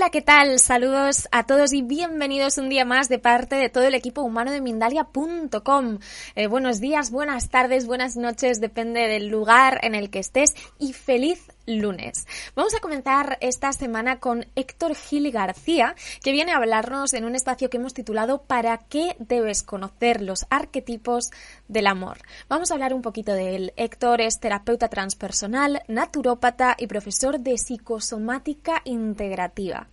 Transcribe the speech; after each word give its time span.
Hola, 0.00 0.08
¿qué 0.08 0.22
tal? 0.22 0.58
Saludos 0.58 1.28
a 1.30 1.44
todos 1.44 1.74
y 1.74 1.82
bienvenidos 1.82 2.56
un 2.56 2.70
día 2.70 2.86
más 2.86 3.10
de 3.10 3.18
parte 3.18 3.56
de 3.56 3.68
todo 3.68 3.84
el 3.84 3.94
equipo 3.94 4.22
humano 4.22 4.50
de 4.50 4.62
Mindalia.com. 4.62 5.98
Eh, 6.36 6.46
buenos 6.46 6.80
días, 6.80 7.10
buenas 7.10 7.50
tardes, 7.50 7.86
buenas 7.86 8.16
noches, 8.16 8.62
depende 8.62 9.08
del 9.08 9.28
lugar 9.28 9.78
en 9.82 9.94
el 9.94 10.08
que 10.08 10.20
estés 10.20 10.54
y 10.78 10.94
feliz 10.94 11.52
lunes. 11.66 12.26
Vamos 12.54 12.74
a 12.74 12.80
comenzar 12.80 13.38
esta 13.40 13.72
semana 13.72 14.18
con 14.18 14.46
Héctor 14.56 14.94
Gil 14.94 15.30
García, 15.30 15.94
que 16.22 16.32
viene 16.32 16.52
a 16.52 16.56
hablarnos 16.56 17.14
en 17.14 17.24
un 17.24 17.34
espacio 17.34 17.70
que 17.70 17.76
hemos 17.76 17.94
titulado 17.94 18.42
¿Para 18.42 18.78
qué 18.78 19.16
debes 19.18 19.62
conocer 19.62 20.22
los 20.22 20.46
arquetipos 20.50 21.30
del 21.68 21.86
amor? 21.86 22.18
Vamos 22.48 22.70
a 22.70 22.74
hablar 22.74 22.94
un 22.94 23.02
poquito 23.02 23.32
de 23.32 23.56
él. 23.56 23.72
Héctor 23.76 24.20
es 24.20 24.40
terapeuta 24.40 24.88
transpersonal, 24.88 25.82
naturópata 25.88 26.76
y 26.78 26.86
profesor 26.86 27.40
de 27.40 27.58
psicosomática 27.58 28.82
integrativa. 28.84 29.88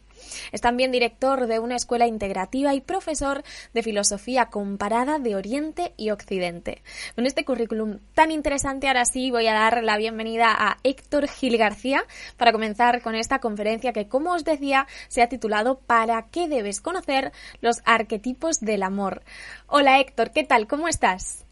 Es 0.52 0.62
también 0.62 0.92
director 0.92 1.48
de 1.48 1.60
una 1.60 1.76
escuela 1.76 2.08
integrativa 2.08 2.74
y 2.74 2.82
profesor 2.82 3.44
de 3.74 3.84
filosofía 3.84 4.48
comparada 4.48 5.20
de 5.20 5.36
Oriente 5.36 5.94
y 5.98 6.12
Occidente. 6.12 6.84
Con 7.16 7.26
este 7.26 7.46
currículum 7.46 8.00
tan 8.14 8.32
interesante, 8.32 8.88
ahora 8.88 9.06
sí 9.06 9.32
voy 9.32 9.48
a 9.48 9.54
dar 9.54 9.84
la 9.84 9.98
bienvenida 9.98 10.48
a 10.50 10.78
Héctor 10.84 11.28
Gil 11.28 11.58
García 11.58 12.04
para 12.38 12.52
comenzar 12.52 13.02
con 13.02 13.16
esta 13.16 13.40
conferencia 13.40 13.94
que, 13.94 14.08
como 14.08 14.34
os 14.34 14.44
decía, 14.44 14.88
se 15.08 15.22
ha 15.22 15.30
titulado 15.30 15.80
¿Para 15.80 16.28
qué 16.30 16.48
debes 16.48 16.82
conocer 16.82 17.32
los 17.62 17.82
arquetipos 17.86 18.60
del 18.60 18.84
amor? 18.84 19.24
Hola 19.68 20.00
Héctor, 20.00 20.32
¿qué 20.32 20.44
tal? 20.44 20.68
¿Cómo 20.68 20.88
estás? 20.88 21.46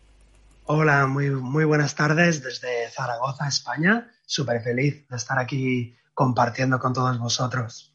Hola, 0.66 1.05
muy, 1.05 1.30
muy 1.30 1.63
buenas 1.63 1.93
tardes 1.93 2.41
desde 2.41 2.89
Zaragoza, 2.89 3.47
España. 3.47 4.11
Súper 4.25 4.61
feliz 4.61 5.08
de 5.08 5.16
estar 5.16 5.38
aquí 5.38 5.95
compartiendo 6.13 6.80
con 6.80 6.91
todos 6.91 7.19
vosotros. 7.19 7.94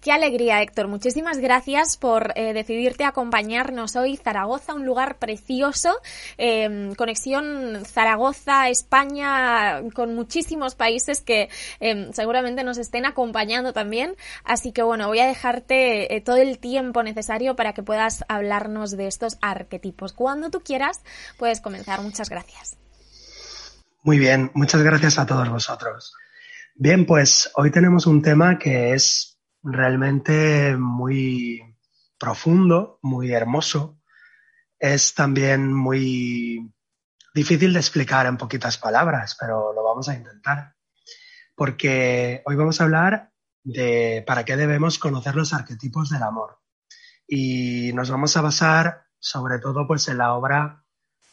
Qué 0.00 0.12
alegría, 0.12 0.62
Héctor. 0.62 0.86
Muchísimas 0.88 1.38
gracias 1.38 1.96
por 1.96 2.32
eh, 2.36 2.52
decidirte 2.52 3.04
acompañarnos 3.04 3.96
hoy. 3.96 4.16
Zaragoza, 4.16 4.74
un 4.74 4.86
lugar 4.86 5.18
precioso. 5.18 5.90
Em, 6.36 6.94
conexión 6.94 7.84
Zaragoza-España 7.84 9.82
con 9.94 10.14
muchísimos 10.14 10.76
países 10.76 11.20
que 11.20 11.48
em, 11.80 12.12
seguramente 12.12 12.62
nos 12.62 12.78
estén 12.78 13.06
acompañando 13.06 13.72
también. 13.72 14.14
Así 14.44 14.72
que 14.72 14.82
bueno, 14.82 15.08
voy 15.08 15.18
a 15.18 15.26
dejarte 15.26 16.14
eh, 16.14 16.20
todo 16.20 16.36
el 16.36 16.58
tiempo 16.58 17.02
necesario 17.02 17.56
para 17.56 17.72
que 17.72 17.82
puedas 17.82 18.24
hablarnos 18.28 18.96
de 18.96 19.08
estos 19.08 19.36
arquetipos. 19.40 20.12
Cuando 20.12 20.50
tú 20.50 20.60
quieras, 20.60 21.02
puedes 21.38 21.60
comenzar. 21.60 22.00
Muchas 22.02 22.28
gracias. 22.30 22.76
Muy 24.04 24.18
bien, 24.18 24.50
muchas 24.54 24.82
gracias 24.82 25.18
a 25.18 25.26
todos 25.26 25.48
vosotros. 25.48 26.14
Bien, 26.76 27.04
pues 27.04 27.50
hoy 27.56 27.72
tenemos 27.72 28.06
un 28.06 28.22
tema 28.22 28.56
que 28.56 28.94
es 28.94 29.37
realmente 29.62 30.76
muy 30.76 31.76
profundo, 32.18 32.98
muy 33.02 33.32
hermoso. 33.32 34.00
Es 34.78 35.14
también 35.14 35.72
muy 35.72 36.72
difícil 37.34 37.72
de 37.72 37.80
explicar 37.80 38.26
en 38.26 38.36
poquitas 38.36 38.78
palabras, 38.78 39.36
pero 39.38 39.72
lo 39.72 39.82
vamos 39.82 40.08
a 40.08 40.14
intentar. 40.14 40.74
Porque 41.54 42.42
hoy 42.46 42.56
vamos 42.56 42.80
a 42.80 42.84
hablar 42.84 43.32
de 43.64 44.22
para 44.26 44.44
qué 44.44 44.56
debemos 44.56 44.98
conocer 44.98 45.34
los 45.34 45.52
arquetipos 45.52 46.10
del 46.10 46.22
amor. 46.22 46.60
Y 47.26 47.92
nos 47.92 48.10
vamos 48.10 48.36
a 48.36 48.40
basar 48.40 49.04
sobre 49.18 49.58
todo 49.58 49.86
pues 49.86 50.08
en 50.08 50.18
la 50.18 50.34
obra 50.34 50.84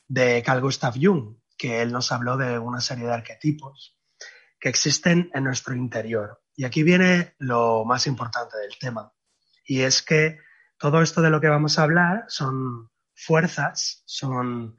de 0.07 0.41
Carl 0.43 0.61
Gustav 0.61 0.95
Jung, 0.99 1.37
que 1.57 1.81
él 1.81 1.91
nos 1.91 2.11
habló 2.11 2.37
de 2.37 2.59
una 2.59 2.81
serie 2.81 3.05
de 3.05 3.13
arquetipos 3.13 3.97
que 4.59 4.69
existen 4.69 5.29
en 5.33 5.43
nuestro 5.43 5.75
interior 5.75 6.41
y 6.55 6.63
aquí 6.63 6.83
viene 6.83 7.35
lo 7.39 7.85
más 7.85 8.07
importante 8.07 8.57
del 8.57 8.77
tema. 8.79 9.11
Y 9.65 9.81
es 9.81 10.01
que 10.01 10.39
todo 10.77 11.01
esto 11.01 11.21
de 11.21 11.29
lo 11.29 11.41
que 11.41 11.49
vamos 11.49 11.77
a 11.77 11.83
hablar 11.83 12.25
son 12.27 12.89
fuerzas, 13.13 14.03
son 14.05 14.75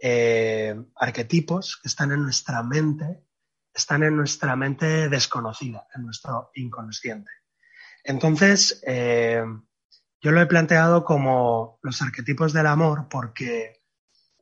eh, 0.00 0.74
arquetipos 0.96 1.78
que 1.80 1.88
están 1.88 2.12
en 2.12 2.22
nuestra 2.22 2.62
mente, 2.62 3.24
están 3.72 4.02
en 4.02 4.16
nuestra 4.16 4.56
mente 4.56 5.08
desconocida, 5.08 5.86
en 5.94 6.04
nuestro 6.04 6.50
inconsciente. 6.54 7.30
Entonces, 8.04 8.82
eh, 8.86 9.44
yo 10.20 10.32
lo 10.32 10.40
he 10.40 10.46
planteado 10.46 11.04
como 11.04 11.78
los 11.82 12.00
arquetipos 12.02 12.52
del 12.52 12.66
amor 12.66 13.08
porque, 13.08 13.82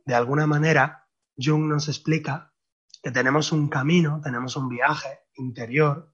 de 0.04 0.14
alguna 0.14 0.46
manera, 0.46 1.08
Jung 1.36 1.68
nos 1.68 1.88
explica 1.88 2.52
que 3.02 3.10
tenemos 3.10 3.52
un 3.52 3.68
camino, 3.68 4.20
tenemos 4.22 4.56
un 4.56 4.68
viaje 4.68 5.20
interior 5.34 6.13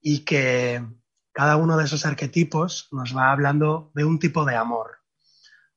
y 0.00 0.24
que 0.24 0.84
cada 1.32 1.56
uno 1.56 1.76
de 1.76 1.84
esos 1.84 2.06
arquetipos 2.06 2.88
nos 2.92 3.16
va 3.16 3.30
hablando 3.30 3.90
de 3.94 4.04
un 4.04 4.18
tipo 4.18 4.44
de 4.44 4.56
amor. 4.56 4.98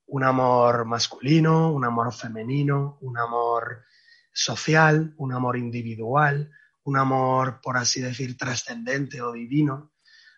Un 0.06 0.24
amor 0.24 0.86
masculino, 0.86 1.72
un 1.72 1.86
amor 1.86 2.14
femenino, 2.14 2.98
un 3.02 3.18
amor 3.18 3.84
social, 4.32 5.14
un 5.18 5.34
amor 5.34 5.58
individual, 5.58 6.52
un 6.84 6.98
amor, 6.98 7.62
por 7.62 7.78
así 7.78 8.02
decir, 8.02 8.38
trascendente 8.38 9.22
o 9.22 9.32
divino. 9.32 9.94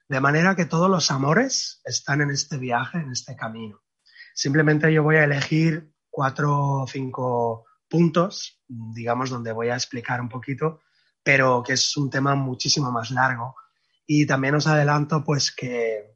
De 0.07 0.22
manera 0.22 0.56
que 0.56 0.66
todos 0.66 0.90
los 0.90 1.09
amores 1.12 1.81
están 1.84 2.22
en 2.22 2.29
este 2.29 2.57
viaje, 2.57 3.00
en 3.00 3.12
este 3.12 3.35
camino. 3.35 3.81
Simplemente 4.34 4.94
yo 4.94 5.01
voy 5.01 5.16
a 5.16 5.24
elegir 5.24 5.94
cuatro 6.09 6.81
o 6.81 6.88
cinco 6.88 7.66
puntos, 7.90 8.62
digamos, 8.68 9.29
donde 9.29 9.51
voy 9.51 9.69
a 9.69 9.75
explicar 9.75 10.22
un 10.22 10.29
poquito, 10.29 10.81
pero 11.24 11.63
que 11.63 11.74
es 11.74 11.97
un 11.97 12.09
tema 12.09 12.35
muchísimo 12.35 12.91
más 12.91 13.12
largo 13.12 13.56
y 14.08 14.26
también 14.26 14.56
os 14.56 14.68
adelanto 14.68 15.24
pues 15.24 15.52
que, 15.52 16.16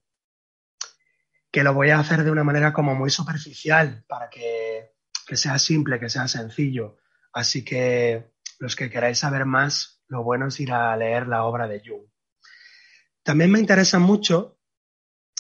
que 1.52 1.64
lo 1.64 1.74
voy 1.74 1.90
a 1.90 2.00
hacer 2.00 2.24
de 2.24 2.32
una 2.32 2.44
manera 2.44 2.74
como 2.74 2.96
muy 2.96 3.10
superficial 3.10 4.04
para 4.08 4.30
que, 4.30 4.94
que 5.26 5.36
sea 5.36 5.58
simple, 5.58 6.00
que 6.00 6.10
sea 6.10 6.28
sencillo. 6.28 6.98
Así 7.34 7.64
que 7.64 8.34
los 8.60 8.76
que 8.76 8.90
queráis 8.90 9.20
saber 9.20 9.46
más, 9.46 10.04
lo 10.08 10.24
bueno 10.24 10.48
es 10.48 10.60
ir 10.60 10.72
a 10.72 10.96
leer 10.98 11.28
la 11.28 11.44
obra 11.44 11.68
de 11.68 11.82
Jung. 11.86 12.08
También 13.24 13.52
me 13.52 13.60
interesa 13.60 14.00
mucho 14.00 14.60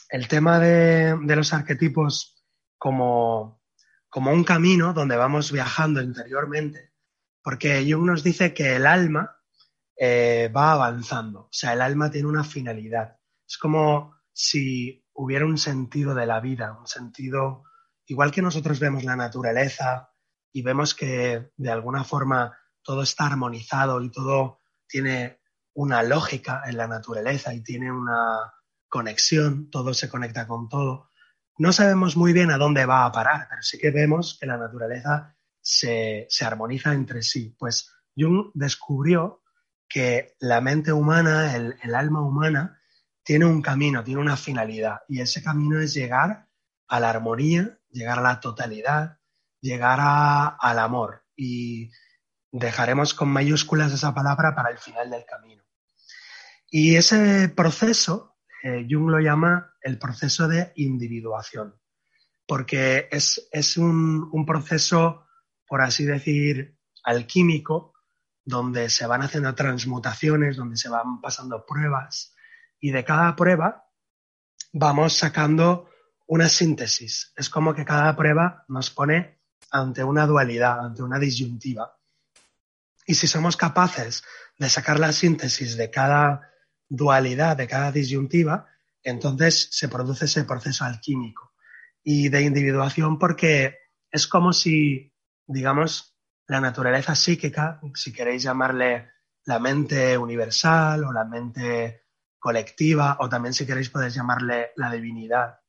el 0.09 0.27
tema 0.27 0.59
de, 0.59 1.17
de 1.21 1.35
los 1.35 1.53
arquetipos 1.53 2.45
como, 2.77 3.61
como 4.09 4.31
un 4.31 4.43
camino 4.43 4.93
donde 4.93 5.17
vamos 5.17 5.51
viajando 5.51 6.01
interiormente, 6.01 6.93
porque 7.43 7.85
Jung 7.87 8.05
nos 8.05 8.23
dice 8.23 8.53
que 8.53 8.75
el 8.75 8.85
alma 8.85 9.38
eh, 10.01 10.49
va 10.55 10.71
avanzando. 10.71 11.41
O 11.41 11.49
sea, 11.51 11.73
el 11.73 11.81
alma 11.81 12.09
tiene 12.09 12.29
una 12.29 12.45
finalidad. 12.45 13.17
Es 13.45 13.57
como 13.57 14.15
si 14.31 15.05
hubiera 15.13 15.45
un 15.45 15.57
sentido 15.57 16.15
de 16.15 16.25
la 16.25 16.39
vida, 16.39 16.77
un 16.79 16.87
sentido, 16.87 17.63
igual 18.05 18.31
que 18.31 18.41
nosotros 18.41 18.79
vemos 18.79 19.03
la 19.03 19.17
naturaleza 19.17 20.09
y 20.53 20.61
vemos 20.61 20.95
que 20.95 21.51
de 21.57 21.69
alguna 21.71 22.05
forma 22.05 22.57
todo 22.81 23.03
está 23.03 23.27
armonizado 23.27 24.01
y 24.01 24.09
todo 24.09 24.59
tiene 24.87 25.41
una 25.73 26.01
lógica 26.01 26.63
en 26.65 26.77
la 26.77 26.87
naturaleza 26.87 27.53
y 27.53 27.61
tiene 27.61 27.91
una 27.91 28.53
conexión, 28.87 29.69
todo 29.69 29.93
se 29.93 30.07
conecta 30.07 30.47
con 30.47 30.69
todo. 30.69 31.09
No 31.57 31.73
sabemos 31.73 32.15
muy 32.15 32.31
bien 32.31 32.51
a 32.51 32.57
dónde 32.57 32.85
va 32.85 33.03
a 33.03 33.11
parar, 33.11 33.47
pero 33.49 33.61
sí 33.61 33.77
que 33.77 33.91
vemos 33.91 34.37
que 34.39 34.45
la 34.45 34.57
naturaleza 34.57 35.35
se, 35.59 36.25
se 36.29 36.45
armoniza 36.45 36.93
entre 36.93 37.21
sí. 37.21 37.53
Pues 37.59 37.91
Jung 38.15 38.51
descubrió 38.53 39.41
que 39.89 40.35
la 40.39 40.61
mente 40.61 40.93
humana, 40.93 41.55
el, 41.55 41.95
alma 41.95 42.21
humana, 42.21 42.79
tiene 43.23 43.45
un 43.45 43.61
camino, 43.61 44.03
tiene 44.03 44.21
una 44.21 44.37
finalidad, 44.37 45.01
y 45.07 45.19
ese 45.19 45.43
camino 45.43 45.79
es 45.79 45.93
llegar 45.93 46.47
a 46.87 46.99
la 46.99 47.09
armonía, 47.09 47.79
llegar 47.89 48.19
a 48.19 48.21
la 48.21 48.39
totalidad, 48.39 49.17
llegar 49.59 49.99
al 50.01 50.79
amor. 50.79 51.25
Y 51.35 51.89
dejaremos 52.51 53.13
con 53.13 53.29
mayúsculas 53.29 53.91
esa 53.91 54.13
palabra 54.13 54.55
para 54.55 54.69
el 54.69 54.77
final 54.77 55.09
del 55.09 55.25
camino. 55.25 55.63
Y 56.69 56.95
ese 56.95 57.49
proceso, 57.49 58.37
eh, 58.63 58.85
Jung 58.89 59.09
lo 59.09 59.19
llama 59.19 59.73
el 59.81 59.97
proceso 59.97 60.47
de 60.47 60.71
individuación, 60.75 61.75
porque 62.45 63.07
es, 63.11 63.77
un, 63.77 64.29
un, 64.31 64.45
proceso, 64.45 65.25
por 65.67 65.81
así 65.81 66.05
decir, 66.05 66.77
alquímico, 67.03 67.88
donde 68.49 68.89
se 68.89 69.05
van 69.05 69.21
haciendo 69.21 69.53
transmutaciones, 69.53 70.57
donde 70.57 70.75
se 70.75 70.89
van 70.89 71.21
pasando 71.21 71.65
pruebas 71.67 72.33
y 72.79 72.91
de 72.91 73.05
cada 73.05 73.35
prueba 73.35 73.85
vamos 74.73 75.13
sacando 75.13 75.89
una 76.25 76.49
síntesis. 76.49 77.31
Es 77.35 77.49
como 77.49 77.75
que 77.75 77.85
cada 77.85 78.15
prueba 78.15 78.65
nos 78.67 78.89
pone 78.89 79.39
ante 79.71 80.03
una 80.03 80.25
dualidad, 80.25 80.79
ante 80.79 81.03
una 81.03 81.19
disyuntiva. 81.19 81.95
Y 83.05 83.13
si 83.13 83.27
somos 83.27 83.55
capaces 83.55 84.23
de 84.57 84.69
sacar 84.69 84.99
la 84.99 85.11
síntesis 85.11 85.77
de 85.77 85.91
cada 85.91 86.51
dualidad, 86.87 87.55
de 87.55 87.67
cada 87.67 87.91
disyuntiva, 87.91 88.67
entonces 89.03 89.69
se 89.71 89.89
produce 89.89 90.25
ese 90.25 90.43
proceso 90.43 90.85
alquímico 90.85 91.53
y 92.03 92.29
de 92.29 92.41
individuación 92.41 93.19
porque 93.19 93.77
es 94.11 94.25
como 94.25 94.53
si, 94.53 95.13
digamos, 95.45 96.08
la 96.49 96.59
naturaleza 96.59 97.15
psíquica, 97.15 97.79
si 97.93 98.11
queréis 98.11 98.41
llamarle 98.41 99.11
la 99.45 99.59
mente 99.59 100.17
universal 100.17 101.03
o 101.03 101.13
la 101.13 101.23
mente 101.23 102.07
colectiva 102.39 103.17
o 103.19 103.29
también 103.29 103.53
si 103.53 103.67
queréis 103.67 103.91
podéis 103.91 104.15
llamarle 104.15 104.71
la 104.75 104.91
divinidad. 104.91 105.59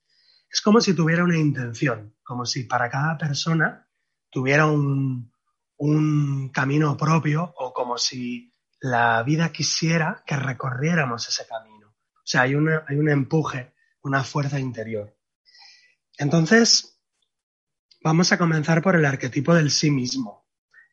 Es 0.50 0.62
como 0.62 0.80
si 0.80 0.94
tuviera 0.94 1.22
una 1.22 1.36
intención, 1.36 2.16
como 2.22 2.46
si 2.46 2.64
para 2.64 2.88
cada 2.88 3.18
persona 3.18 3.86
tuviera 4.30 4.66
un, 4.66 5.30
un 5.76 6.48
camino 6.48 6.96
propio 6.96 7.52
o 7.58 7.74
como 7.74 7.98
si 7.98 8.50
la 8.80 9.22
vida 9.22 9.52
quisiera 9.52 10.22
que 10.26 10.36
recorriéramos 10.36 11.28
ese 11.28 11.46
camino. 11.46 11.88
O 11.88 12.24
sea, 12.24 12.42
hay, 12.42 12.54
hay 12.54 12.96
un 12.96 13.10
empuje, 13.10 13.74
una 14.02 14.24
fuerza 14.24 14.58
interior. 14.58 15.14
Entonces, 16.16 16.98
vamos 18.02 18.32
a 18.32 18.38
comenzar 18.38 18.80
por 18.80 18.96
el 18.96 19.04
arquetipo 19.04 19.54
del 19.54 19.70
sí 19.70 19.90
mismo. 19.90 20.40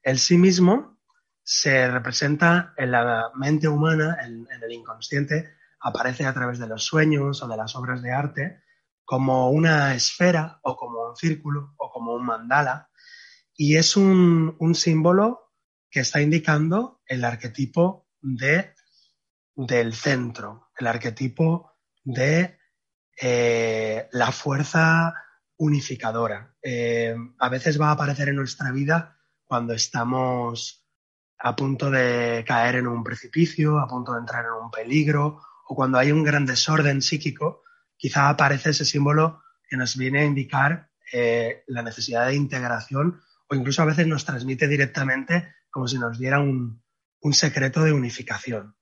El 0.07 0.19
sí 0.19 0.38
mismo 0.38 1.01
se 1.44 1.92
representa 1.92 2.74
en 2.77 2.92
la 2.92 3.30
mente 3.36 3.68
humana, 3.68 4.18
en, 4.24 4.48
el 4.63 4.71
inconsciente, 4.71 5.50
aparece 5.81 6.25
a 6.25 6.33
través 6.33 6.59
de 6.59 6.68
los 6.68 6.86
sueños 6.86 7.44
o 7.44 7.48
de 7.50 7.57
las 7.57 7.75
obras 7.75 8.01
de 8.01 8.13
arte 8.13 8.63
como 9.04 9.50
una 9.51 9.94
esfera 9.95 10.62
o 10.63 10.77
como 10.77 11.09
un 11.09 11.18
círculo 11.18 11.74
o 11.75 11.92
como 11.92 12.13
un 12.13 12.25
mandala 12.25 12.89
y 13.54 13.75
es 13.75 13.98
un, 13.98 14.56
símbolo 14.75 15.51
que 15.92 16.00
está 16.00 16.21
indicando 16.21 17.01
el 17.06 17.25
arquetipo 17.25 18.07
de, 18.21 18.75
del 19.56 19.94
centro, 19.94 20.69
el 20.77 20.88
arquetipo 20.88 21.74
de 22.06 22.57
eh, 23.21 24.07
la 24.13 24.31
fuerza 24.31 25.13
unificadora. 25.57 26.56
Eh, 26.62 27.13
a 27.39 27.50
veces 27.50 27.77
va 27.77 27.89
a 27.89 27.92
aparecer 27.92 28.30
en 28.30 28.38
nuestra 28.38 28.71
vida 28.71 29.17
cuando 29.47 29.73
estamos 29.73 30.85
a 31.39 31.55
punto 31.55 31.89
de 31.89 32.44
caer 32.47 32.75
en 32.75 32.88
un 32.88 33.03
precipicio, 33.03 33.79
a 33.79 33.88
punto 33.88 34.13
de 34.13 34.19
entrar 34.19 34.45
en 34.45 34.63
un 34.63 34.71
peligro, 34.71 35.41
o 35.67 35.75
cuando 35.75 35.97
hay 35.97 36.11
un 36.11 36.23
gran 36.23 36.45
desorden 36.45 37.01
psíquico, 37.01 37.63
quizá 37.95 38.29
aparece 38.29 38.71
ese 38.71 38.85
símbolo 38.85 39.41
que 39.69 39.77
nos 39.77 39.97
viene 39.97 40.21
a 40.21 40.25
indicar 40.25 40.89
eh, 41.11 41.63
la 41.67 41.81
necesidad 41.81 42.27
de 42.27 42.35
integración 42.35 43.21
o 43.49 43.55
incluso 43.55 43.81
a 43.81 43.85
veces 43.85 44.07
nos 44.07 44.25
transmite 44.25 44.67
directamente 44.67 45.53
como 45.69 45.88
si 45.88 45.97
nos 45.97 46.17
diera 46.17 46.39
un, 46.39 46.81
secreto 47.31 47.83
de 47.83 47.91
unificación. 47.91 48.75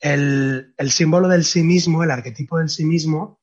El, 0.00 0.74
símbolo 0.88 1.28
del 1.28 1.44
sí 1.44 1.62
mismo, 1.62 2.02
el 2.02 2.10
arquetipo 2.10 2.58
del 2.58 2.70
sí 2.70 2.86
mismo, 2.86 3.42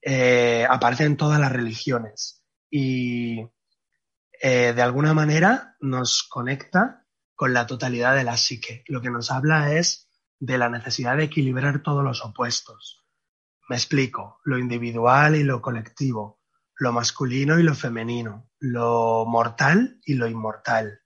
eh, 0.00 0.66
aparece 0.68 1.04
en 1.04 1.18
todas 1.18 1.38
las 1.38 1.52
religiones 1.52 2.42
y 2.70 3.46
eh, 4.40 4.72
de 4.74 4.82
alguna 4.82 5.14
manera 5.14 5.76
nos 5.80 6.22
conecta 6.22 7.06
con 7.34 7.52
la 7.52 7.66
totalidad 7.66 8.14
de 8.16 8.24
la 8.24 8.36
psique. 8.36 8.84
Lo 8.86 9.00
que 9.00 9.10
nos 9.10 9.30
habla 9.30 9.72
es 9.74 10.08
de 10.38 10.58
la 10.58 10.68
necesidad 10.68 11.16
de 11.16 11.24
equilibrar 11.24 11.82
todos 11.82 12.02
los 12.02 12.24
opuestos. 12.24 13.04
Me 13.68 13.76
explico, 13.76 14.40
lo 14.44 14.58
individual 14.58 15.36
y 15.36 15.44
lo 15.44 15.62
colectivo, 15.62 16.40
lo 16.76 16.92
masculino 16.92 17.58
y 17.58 17.62
lo 17.62 17.74
femenino, 17.74 18.50
lo 18.58 19.26
mortal 19.26 20.00
y 20.04 20.14
lo 20.14 20.26
inmortal. 20.26 21.02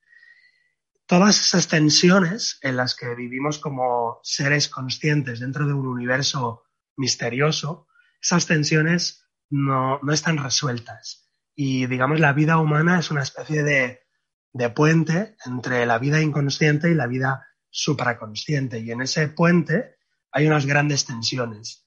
Todas 1.06 1.38
esas 1.38 1.68
tensiones 1.68 2.58
en 2.62 2.76
las 2.76 2.94
que 2.94 3.14
vivimos 3.14 3.58
como 3.58 4.20
seres 4.22 4.68
conscientes 4.68 5.40
dentro 5.40 5.66
de 5.66 5.74
un 5.74 5.86
universo 5.86 6.64
misterioso, 6.96 7.88
esas 8.22 8.46
tensiones 8.46 9.26
no, 9.50 10.00
están 10.10 10.38
resueltas. 10.38 11.23
Y 11.54 11.86
digamos, 11.86 12.20
la 12.20 12.32
vida 12.32 12.58
humana 12.58 12.98
es 12.98 13.10
una 13.10 13.22
especie 13.22 13.62
de, 13.62 14.00
de 14.52 14.70
puente 14.70 15.36
entre 15.44 15.86
la 15.86 15.98
vida 15.98 16.20
inconsciente 16.20 16.90
y 16.90 16.94
la 16.94 17.06
vida 17.06 17.46
supraconsciente. 17.70 18.80
Y 18.80 18.90
en 18.90 19.02
ese 19.02 19.28
puente 19.28 19.96
hay 20.30 20.46
unas 20.46 20.66
grandes 20.66 21.04
tensiones. 21.04 21.86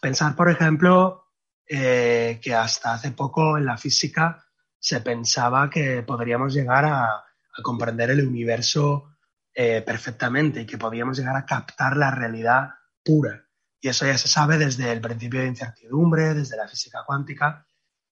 Pensar, 0.00 0.34
por 0.34 0.50
ejemplo, 0.50 1.22
eh, 1.66 2.40
que 2.42 2.54
hasta 2.54 2.92
hace 2.94 3.12
poco 3.12 3.56
en 3.56 3.64
la 3.64 3.78
física 3.78 4.44
se 4.78 5.00
pensaba 5.00 5.70
que 5.70 6.02
podríamos 6.02 6.52
llegar 6.52 6.84
a, 6.84 7.24
comprender 7.62 8.10
el 8.10 8.26
universo 8.26 9.14
eh, 9.54 9.82
perfectamente 9.82 10.62
y 10.62 10.66
que 10.66 10.78
podíamos 10.78 11.18
llegar 11.18 11.36
a 11.36 11.44
captar 11.44 11.96
la 11.96 12.10
realidad 12.10 12.70
pura. 13.04 13.46
Y 13.78 13.88
eso 13.88 14.06
ya 14.06 14.16
se 14.16 14.28
sabe 14.28 14.56
desde 14.56 14.90
el 14.90 15.00
principio 15.00 15.40
de 15.40 15.48
incertidumbre, 15.48 16.34
desde 16.34 16.56
la 16.56 16.66
física 16.66 17.04
cuántica, 17.06 17.66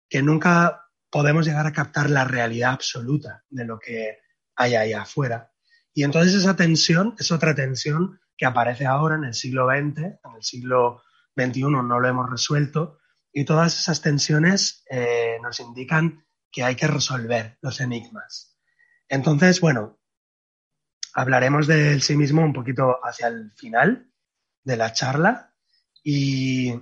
que 0.08 0.22
nunca 0.22 0.89
podemos 1.10 1.46
llegar 1.46 1.66
a 1.66 1.72
captar 1.72 2.08
la 2.08 2.24
realidad 2.24 2.72
absoluta 2.72 3.44
de 3.48 3.64
lo 3.64 3.78
que 3.78 4.18
hay 4.56 4.74
ahí 4.74 4.92
afuera. 4.92 5.52
Y 5.92 6.04
entonces 6.04 6.34
esa 6.34 6.56
tensión 6.56 7.14
es 7.18 7.32
otra 7.32 7.54
tensión 7.54 8.20
que 8.36 8.46
aparece 8.46 8.86
ahora 8.86 9.16
en 9.16 9.24
el 9.24 9.34
siglo 9.34 9.66
XX, 9.68 9.98
en 9.98 10.34
el 10.36 10.42
siglo 10.42 11.02
XXI 11.36 11.62
no 11.62 12.00
lo 12.00 12.08
hemos 12.08 12.30
resuelto, 12.30 12.98
y 13.32 13.44
todas 13.44 13.78
esas 13.78 14.00
tensiones 14.00 14.84
eh, 14.90 15.38
nos 15.42 15.60
indican 15.60 16.24
que 16.50 16.64
hay 16.64 16.74
que 16.74 16.86
resolver 16.86 17.58
los 17.60 17.80
enigmas. 17.80 18.58
Entonces, 19.08 19.60
bueno, 19.60 20.00
hablaremos 21.14 21.66
del 21.66 22.02
sí 22.02 22.16
mismo 22.16 22.42
un 22.42 22.52
poquito 22.52 22.98
hacia 23.04 23.28
el 23.28 23.52
final 23.56 24.10
de 24.64 24.76
la 24.76 24.92
charla 24.92 25.54
y 26.02 26.74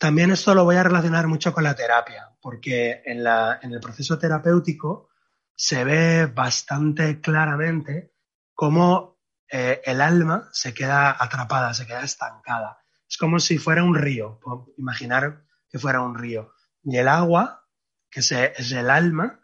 también 0.00 0.30
esto 0.30 0.54
lo 0.54 0.64
voy 0.64 0.76
a 0.76 0.82
relacionar 0.82 1.26
mucho 1.26 1.52
con 1.52 1.62
la 1.62 1.74
terapia, 1.74 2.34
porque 2.40 3.02
en, 3.04 3.20
el 3.26 3.80
proceso 3.80 4.18
terapéutico 4.18 5.10
se 5.54 5.84
ve 5.84 6.24
bastante 6.24 7.20
claramente 7.20 8.14
cómo 8.54 9.18
eh, 9.46 9.82
el 9.84 10.00
alma 10.00 10.48
se 10.52 10.72
queda 10.72 11.14
atrapada, 11.22 11.74
se 11.74 11.86
queda 11.86 12.02
estancada. 12.02 12.78
Es 13.06 13.18
como 13.18 13.38
si 13.38 13.58
fuera 13.58 13.84
un 13.84 13.94
río, 13.94 14.40
imaginar 14.78 15.44
que 15.68 15.78
fuera 15.78 16.00
un 16.00 16.16
río. 16.16 16.54
Y 16.82 16.96
el 16.96 17.06
agua, 17.06 17.66
que 18.10 18.20
es 18.20 18.32
el 18.72 18.88
alma, 18.88 19.42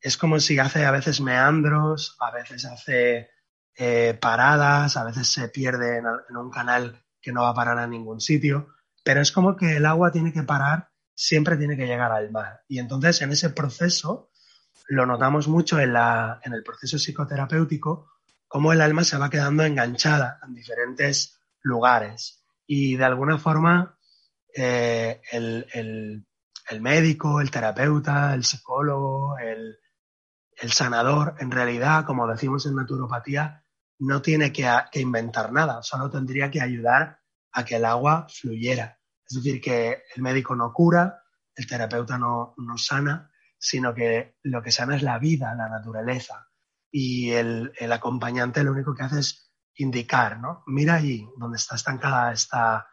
es 0.00 0.16
como 0.16 0.40
si 0.40 0.58
hace 0.58 0.86
a 0.86 0.90
veces 0.90 1.20
meandros, 1.20 2.16
a 2.18 2.30
veces 2.30 2.64
hace 2.64 3.28
eh, 3.76 4.16
paradas, 4.18 4.96
a 4.96 5.04
veces 5.04 5.28
se 5.28 5.50
pierde 5.50 5.98
en, 5.98 6.06
un 6.34 6.50
canal 6.50 7.04
que 7.20 7.30
no 7.30 7.42
va 7.42 7.50
a 7.50 7.54
parar 7.54 7.78
a 7.78 7.86
ningún 7.86 8.22
sitio, 8.22 8.74
pero 9.08 9.22
es 9.22 9.32
como 9.32 9.56
que 9.56 9.78
el 9.78 9.86
agua 9.86 10.12
tiene 10.12 10.34
que 10.34 10.42
parar, 10.42 10.90
siempre 11.14 11.56
tiene 11.56 11.78
que 11.78 11.86
llegar 11.86 12.12
al 12.12 12.30
mar. 12.30 12.60
Y 12.68 12.78
entonces 12.78 13.22
en 13.22 13.32
ese 13.32 13.48
proceso, 13.48 14.28
lo 14.86 15.06
notamos 15.06 15.48
mucho 15.48 15.80
en, 15.80 15.94
la, 15.94 16.42
en 16.44 16.52
el 16.52 16.62
proceso 16.62 16.98
psicoterapéutico, 16.98 18.10
cómo 18.46 18.70
el 18.70 18.82
alma 18.82 19.04
se 19.04 19.16
va 19.16 19.30
quedando 19.30 19.64
enganchada 19.64 20.38
en 20.46 20.52
diferentes 20.52 21.40
lugares 21.62 22.44
y 22.66 22.96
de 22.96 23.04
alguna 23.06 23.38
forma 23.38 23.98
eh, 24.54 25.22
el, 25.32 26.26
médico, 26.78 27.40
el 27.40 27.50
terapeuta, 27.50 28.34
el 28.34 28.44
psicólogo, 28.44 29.38
el, 29.38 29.78
sanador, 30.70 31.34
en 31.38 31.50
realidad, 31.50 32.04
como 32.04 32.26
decimos 32.26 32.66
en 32.66 32.74
naturopatía, 32.74 33.64
no 34.00 34.20
tiene 34.20 34.52
que, 34.52 34.68
inventar 35.00 35.50
nada, 35.50 35.82
solo 35.82 36.10
tendría 36.10 36.50
que 36.50 36.60
ayudar 36.60 37.20
a 37.52 37.64
que 37.64 37.76
el 37.76 37.86
agua 37.86 38.26
fluyera. 38.28 38.97
Es 39.28 39.36
decir, 39.36 39.60
que 39.60 40.04
el 40.14 40.22
médico 40.22 40.56
no 40.56 40.72
cura, 40.72 41.22
el 41.54 41.66
terapeuta 41.66 42.16
no, 42.18 42.54
no 42.56 42.78
sana, 42.78 43.30
sino 43.58 43.94
que 43.94 44.36
lo 44.44 44.62
que 44.62 44.72
sana 44.72 44.96
es 44.96 45.02
la 45.02 45.18
vida, 45.18 45.54
la 45.54 45.68
naturaleza. 45.68 46.48
Y 46.90 47.30
el, 47.32 47.72
el 47.78 47.92
acompañante 47.92 48.64
lo 48.64 48.72
único 48.72 48.94
que 48.94 49.02
hace 49.02 49.20
es 49.20 49.52
indicar, 49.76 50.40
¿no? 50.40 50.62
Mira 50.66 50.94
allí 50.94 51.28
donde 51.36 51.56
está 51.56 51.76
estancada 51.76 52.32
esta, 52.32 52.88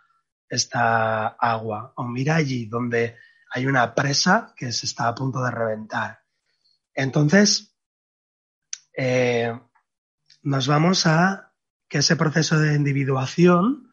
esta 0.49 1.27
agua, 1.27 1.93
o 1.95 2.03
mira 2.03 2.35
allí 2.35 2.65
donde 2.65 3.17
hay 3.51 3.65
una 3.65 3.95
presa 3.95 4.53
que 4.55 4.71
se 4.71 4.85
está 4.85 5.07
a 5.07 5.15
punto 5.15 5.41
de 5.41 5.51
reventar. 5.51 6.19
Entonces, 6.93 7.75
eh, 8.97 9.57
nos 10.43 10.67
vamos 10.67 11.05
a 11.05 11.53
que 11.87 11.99
ese 11.99 12.15
proceso 12.15 12.59
de 12.59 12.75
individuación 12.75 13.84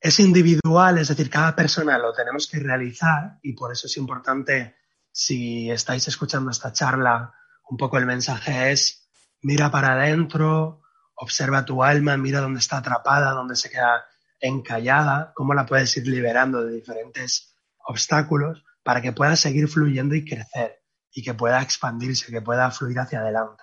es 0.00 0.18
individual, 0.18 0.98
es 0.98 1.08
decir, 1.08 1.28
cada 1.28 1.54
persona 1.54 1.98
lo 1.98 2.12
tenemos 2.12 2.46
que 2.46 2.58
realizar 2.58 3.38
y 3.42 3.52
por 3.52 3.70
eso 3.70 3.86
es 3.86 3.96
importante, 3.98 4.76
si 5.12 5.70
estáis 5.70 6.08
escuchando 6.08 6.50
esta 6.50 6.72
charla, 6.72 7.34
un 7.68 7.76
poco 7.76 7.98
el 7.98 8.06
mensaje 8.06 8.72
es 8.72 9.00
mira 9.42 9.70
para 9.70 9.92
adentro, 9.92 10.82
observa 11.14 11.64
tu 11.64 11.82
alma, 11.82 12.16
mira 12.16 12.40
dónde 12.40 12.60
está 12.60 12.78
atrapada, 12.78 13.32
dónde 13.32 13.56
se 13.56 13.70
queda 13.70 14.04
encallada, 14.40 15.32
cómo 15.34 15.54
la 15.54 15.66
puedes 15.66 15.94
ir 15.96 16.06
liberando 16.06 16.64
de 16.64 16.72
diferentes 16.72 17.54
obstáculos 17.86 18.64
para 18.82 19.02
que 19.02 19.12
pueda 19.12 19.36
seguir 19.36 19.68
fluyendo 19.68 20.14
y 20.14 20.24
crecer 20.24 20.82
y 21.12 21.22
que 21.22 21.34
pueda 21.34 21.60
expandirse, 21.60 22.32
que 22.32 22.40
pueda 22.40 22.70
fluir 22.70 22.98
hacia 22.98 23.20
adelante. 23.20 23.62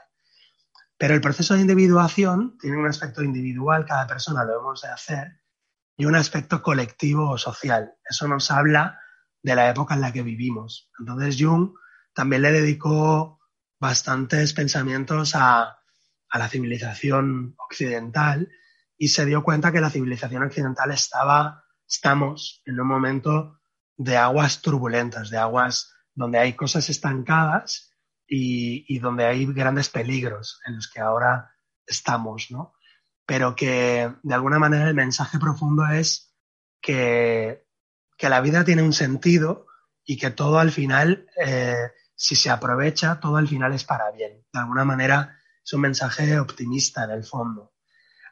Pero 0.98 1.14
el 1.14 1.22
proceso 1.22 1.54
de 1.54 1.62
individuación 1.62 2.58
tiene 2.60 2.78
un 2.78 2.88
aspecto 2.88 3.24
individual, 3.24 3.86
cada 3.86 4.08
persona 4.08 4.44
lo 4.44 4.60
hemos 4.60 4.82
de 4.82 4.90
hacer, 4.90 5.42
y 5.98 6.06
un 6.06 6.16
aspecto 6.16 6.62
colectivo 6.62 7.30
o 7.30 7.38
social. 7.38 7.96
Eso 8.08 8.28
nos 8.28 8.52
habla 8.52 9.00
de 9.42 9.56
la 9.56 9.70
época 9.70 9.96
en 9.96 10.02
la 10.02 10.14
que 10.14 10.22
vivimos. 10.22 10.90
Entonces 11.00 11.38
Jung 11.40 11.72
también 12.14 12.44
le 12.44 12.52
dedicó 12.52 13.40
bastantes 13.80 14.54
pensamientos 14.54 15.36
a, 15.36 15.80
a 16.30 16.40
la 16.40 16.50
civilización 16.50 17.56
occidental 17.58 18.50
y 18.98 19.10
se 19.10 19.26
dio 19.26 19.44
cuenta 19.44 19.72
que 19.72 19.82
la 19.82 19.90
civilización 19.90 20.44
occidental 20.44 20.92
estaba, 20.92 21.64
estamos 21.88 22.62
en 22.66 22.80
un 22.80 22.88
momento 22.88 23.60
de 23.96 24.18
aguas 24.18 24.62
turbulentas, 24.62 25.30
de 25.30 25.38
aguas 25.38 25.94
donde 26.14 26.40
hay 26.40 26.54
cosas 26.54 26.90
estancadas 26.90 27.94
y, 28.28 29.00
donde 29.00 29.26
hay 29.26 29.46
grandes 29.46 29.90
peligros 29.90 30.60
en 30.66 30.76
los 30.76 30.90
que 30.90 31.00
ahora 31.00 31.52
estamos, 31.86 32.48
¿no? 32.50 32.74
Pero 33.28 33.56
que 33.56 34.12
de 34.24 34.34
alguna 34.34 34.58
manera 34.58 34.88
el 34.88 34.96
mensaje 34.96 35.38
profundo 35.38 35.86
es 35.86 36.34
que, 36.82 37.68
que 38.18 38.30
la 38.30 38.42
vida 38.42 38.64
tiene 38.64 38.82
un 38.82 38.94
sentido 38.94 39.68
y 40.06 40.18
que 40.18 40.32
todo 40.32 40.58
al 40.58 40.72
final, 40.72 41.28
eh, 41.46 41.92
si 42.16 42.36
se 42.36 42.50
aprovecha, 42.50 43.20
todo 43.20 43.36
al 43.36 43.48
final 43.48 43.74
es 43.74 43.84
para 43.84 44.10
bien. 44.12 44.46
De 44.52 44.60
alguna 44.60 44.86
manera 44.86 45.38
es 45.64 45.74
un 45.74 45.82
mensaje 45.82 46.40
optimista 46.40 47.04
en 47.04 47.12
el 47.12 47.26
fondo. 47.26 47.74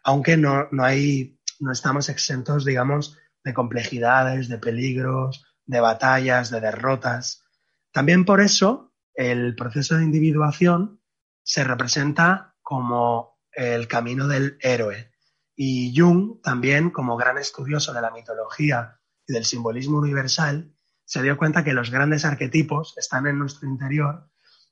Aunque 0.03 0.37
no, 0.37 0.69
no 0.71 0.83
hay, 0.85 1.37
no 1.59 1.73
estamos 1.73 2.07
exentos, 2.07 2.63
digamos, 2.63 3.17
de 3.43 3.53
complejidades, 3.53 4.47
de 4.47 4.57
peligros, 4.57 5.45
de 5.65 5.81
batallas, 5.81 6.49
de 6.49 6.61
derrotas. 6.61 7.43
También 7.91 8.23
por 8.23 8.39
eso 8.39 8.93
el 9.13 9.55
proceso 9.55 9.97
de 9.97 10.03
individuación 10.03 11.01
se 11.43 11.63
representa 11.65 12.55
como 12.61 13.34
el 13.55 13.87
camino 13.87 14.27
del 14.27 14.57
héroe. 14.61 15.11
Y 15.55 15.93
Jung, 15.97 16.41
también 16.41 16.89
como 16.89 17.15
gran 17.15 17.37
estudioso 17.37 17.93
de 17.93 18.01
la 18.01 18.11
mitología 18.11 18.99
y 19.25 19.33
del 19.33 19.45
simbolismo 19.45 19.97
universal, 19.97 20.73
se 21.05 21.21
dio 21.21 21.37
cuenta 21.37 21.63
que 21.63 21.73
los 21.73 21.91
grandes 21.91 22.25
arquetipos 22.25 22.97
están 22.97 23.27
en 23.27 23.39
nuestro 23.39 23.67
interior 23.67 24.29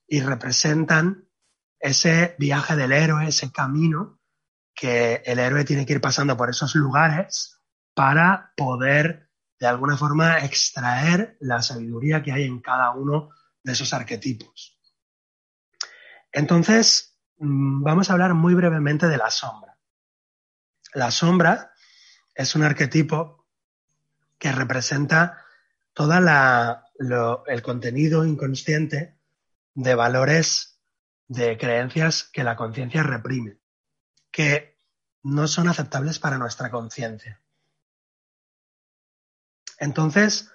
y 0.08 0.22
representan 0.22 1.30
ese 1.80 2.36
viaje 2.40 2.76
del 2.76 2.92
héroe, 2.92 3.28
ese 3.28 3.52
camino 3.52 4.20
que 4.74 5.22
el 5.26 5.40
héroe 5.40 5.64
tiene 5.64 5.86
que 5.86 5.94
ir 5.94 6.02
pasando 6.02 6.36
por 6.36 6.50
esos 6.50 6.76
lugares 6.76 7.60
para 7.94 8.54
poder 8.58 9.30
de 9.60 9.68
alguna 9.68 9.96
forma 9.96 10.40
extraer 10.40 11.38
la 11.40 11.62
sabiduría 11.62 12.22
que 12.22 12.32
hay 12.32 12.44
en 12.44 12.60
cada 12.60 12.92
uno 12.92 13.30
de 13.64 13.72
esos 13.72 13.94
arquetipos. 13.94 14.78
Entonces, 16.32 17.13
vamos 17.38 18.10
a 18.10 18.14
hablar 18.14 18.34
muy 18.34 18.54
brevemente 18.54 19.08
de 19.08 19.18
la 19.18 19.30
sombra. 19.30 19.78
La 20.94 21.12
sombra 21.12 21.74
es 22.36 22.56
un 22.56 22.64
arquetipo 22.64 23.48
que 24.38 24.52
representa 24.52 25.44
todo 25.94 26.14
el 27.48 27.62
contenido 27.62 28.26
inconsciente 28.26 29.18
de 29.74 29.96
valores, 29.96 30.80
de 31.28 31.58
creencias 31.58 32.30
que 32.32 32.44
la 32.44 32.56
conciencia 32.56 33.04
reprime, 33.04 33.58
que 34.32 34.78
no 35.24 35.48
son 35.48 35.70
aceptables 35.70 36.20
para 36.20 36.38
nuestra 36.38 36.70
conciencia. 36.70 37.42
Entonces, 39.80 40.52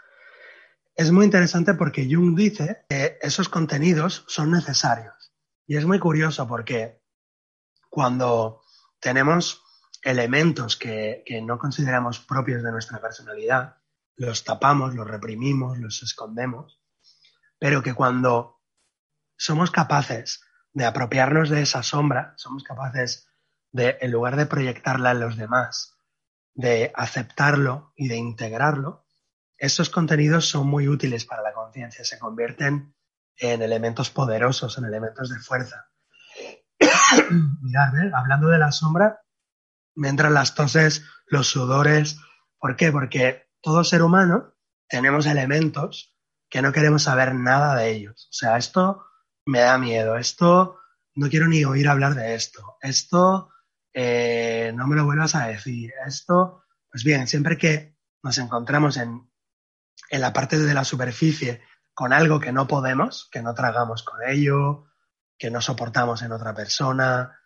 es 0.94 1.10
muy 1.10 1.24
interesante 1.24 1.74
porque 1.74 2.08
Jung 2.10 2.36
dice 2.36 2.84
que 2.88 3.18
esos 3.22 3.48
contenidos 3.48 4.24
son 4.28 4.50
necesarios. 4.50 5.17
Y 5.68 5.76
es 5.76 5.84
muy 5.84 5.98
curioso 5.98 6.48
porque 6.48 7.02
cuando 7.90 8.62
tenemos 9.00 9.62
elementos 10.02 10.76
que, 10.76 11.22
no 11.42 11.58
consideramos 11.58 12.20
propios 12.20 12.62
de 12.62 12.72
nuestra 12.72 13.00
personalidad, 13.02 13.76
los 14.16 14.44
tapamos, 14.44 14.94
los 14.94 15.06
reprimimos, 15.06 15.76
los 15.76 16.02
escondemos, 16.02 16.80
pero 17.58 17.82
que 17.82 17.92
cuando 17.92 18.62
somos 19.36 19.70
capaces 19.70 20.40
de 20.72 20.86
apropiarnos 20.86 21.50
de 21.50 21.60
esa 21.60 21.82
sombra, 21.82 22.32
somos 22.38 22.64
capaces 22.64 23.28
de, 23.70 23.98
en 24.00 24.10
lugar 24.10 24.36
de 24.36 24.46
proyectarla 24.46 25.10
en 25.10 25.20
los 25.20 25.36
demás, 25.36 25.98
de 26.54 26.92
aceptarlo 26.94 27.92
y 27.94 28.08
de 28.08 28.16
integrarlo, 28.16 29.04
estos 29.58 29.90
contenidos 29.90 30.46
son 30.46 30.66
muy 30.66 30.88
útiles 30.88 31.26
para 31.26 31.42
la 31.42 31.52
conciencia, 31.52 32.04
se 32.06 32.18
convierten 32.18 32.94
en 33.38 33.62
elementos 33.62 34.10
poderosos, 34.10 34.76
en 34.78 34.84
elementos 34.84 35.28
de 35.30 35.38
fuerza. 35.38 35.88
Mirad, 37.62 37.92
hablando 38.14 38.48
de 38.48 38.58
la 38.58 38.72
sombra, 38.72 39.20
me 39.94 40.08
entran 40.08 40.34
las 40.34 40.54
toses, 40.54 41.04
los 41.26 41.48
sudores. 41.48 42.18
¿Por 42.58 42.76
qué? 42.76 42.92
Porque 42.92 43.48
todo 43.60 43.84
ser 43.84 44.02
humano 44.02 44.54
tenemos 44.88 45.26
elementos 45.26 46.16
que 46.48 46.62
no 46.62 46.72
queremos 46.72 47.02
saber 47.02 47.34
nada 47.34 47.76
de 47.76 47.90
ellos. 47.90 48.28
O 48.30 48.32
sea, 48.32 48.56
esto 48.56 49.04
me 49.46 49.60
da 49.60 49.78
miedo, 49.78 50.16
esto 50.16 50.78
no 51.14 51.28
quiero 51.28 51.48
ni 51.48 51.64
oír 51.64 51.88
hablar 51.88 52.14
de 52.14 52.34
esto, 52.34 52.76
esto 52.80 53.50
eh, 53.92 54.72
no 54.74 54.86
me 54.86 54.94
lo 54.94 55.04
vuelvas 55.04 55.34
a 55.34 55.48
decir, 55.48 55.90
esto, 56.06 56.64
pues 56.90 57.02
bien, 57.02 57.26
siempre 57.26 57.58
que 57.58 57.96
nos 58.22 58.38
encontramos 58.38 58.96
en 58.98 59.28
en 60.10 60.20
la 60.20 60.32
parte 60.32 60.58
de 60.58 60.74
la 60.74 60.84
superficie 60.84 61.60
con 61.98 62.12
algo 62.12 62.38
que 62.38 62.52
no 62.52 62.68
podemos, 62.68 63.28
que 63.32 63.42
no 63.42 63.54
tragamos 63.54 64.04
con 64.04 64.20
ello, 64.24 64.86
que 65.36 65.50
no 65.50 65.60
soportamos 65.60 66.22
en 66.22 66.30
otra 66.30 66.54
persona, 66.54 67.40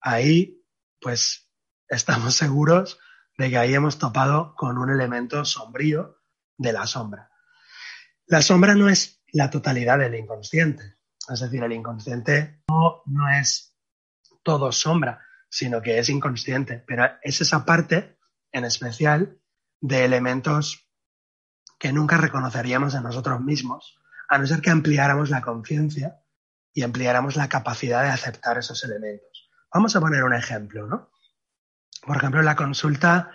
ahí 0.00 0.64
pues 1.00 1.50
estamos 1.88 2.36
seguros 2.36 3.00
de 3.36 3.50
que 3.50 3.58
ahí 3.58 3.74
hemos 3.74 3.98
topado 3.98 4.54
con 4.54 4.78
un 4.78 4.90
elemento 4.90 5.44
sombrío 5.44 6.20
de 6.56 6.72
la 6.72 6.86
sombra. 6.86 7.32
La 8.26 8.42
sombra 8.42 8.76
no 8.76 8.88
es 8.88 9.24
la 9.32 9.50
totalidad 9.50 9.98
del 9.98 10.14
inconsciente, 10.14 10.94
es 11.28 11.40
decir, 11.40 11.64
el 11.64 11.72
inconsciente 11.72 12.62
no, 12.68 13.02
no 13.06 13.28
es 13.28 13.74
todo 14.44 14.70
sombra, 14.70 15.20
sino 15.48 15.82
que 15.82 15.98
es 15.98 16.08
inconsciente, 16.10 16.78
pero 16.86 17.10
es 17.22 17.40
esa 17.40 17.64
parte 17.64 18.16
en 18.52 18.64
especial 18.66 19.40
de 19.80 20.04
elementos 20.04 20.85
que 21.78 21.92
nunca 21.92 22.16
reconoceríamos 22.16 22.94
en 22.94 23.02
nosotros 23.02 23.40
mismos, 23.40 23.98
a 24.28 24.38
no 24.38 24.46
ser 24.46 24.60
que 24.60 24.70
ampliáramos 24.70 25.30
la 25.30 25.42
conciencia 25.42 26.20
y 26.72 26.82
ampliáramos 26.82 27.36
la 27.36 27.48
capacidad 27.48 28.02
de 28.02 28.10
aceptar 28.10 28.58
esos 28.58 28.82
elementos. 28.84 29.50
Vamos 29.72 29.94
a 29.96 30.00
poner 30.00 30.24
un 30.24 30.34
ejemplo, 30.34 30.86
¿no? 30.86 31.10
Por 32.06 32.16
ejemplo, 32.16 32.40
en 32.40 32.46
la 32.46 32.56
consulta 32.56 33.32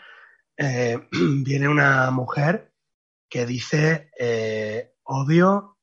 eh, 0.57 1.07
viene 1.11 1.67
una 1.67 2.11
mujer 2.11 2.73
que 3.29 3.45
dice 3.45 4.11
eh, 4.17 4.95
odio, 5.03 5.77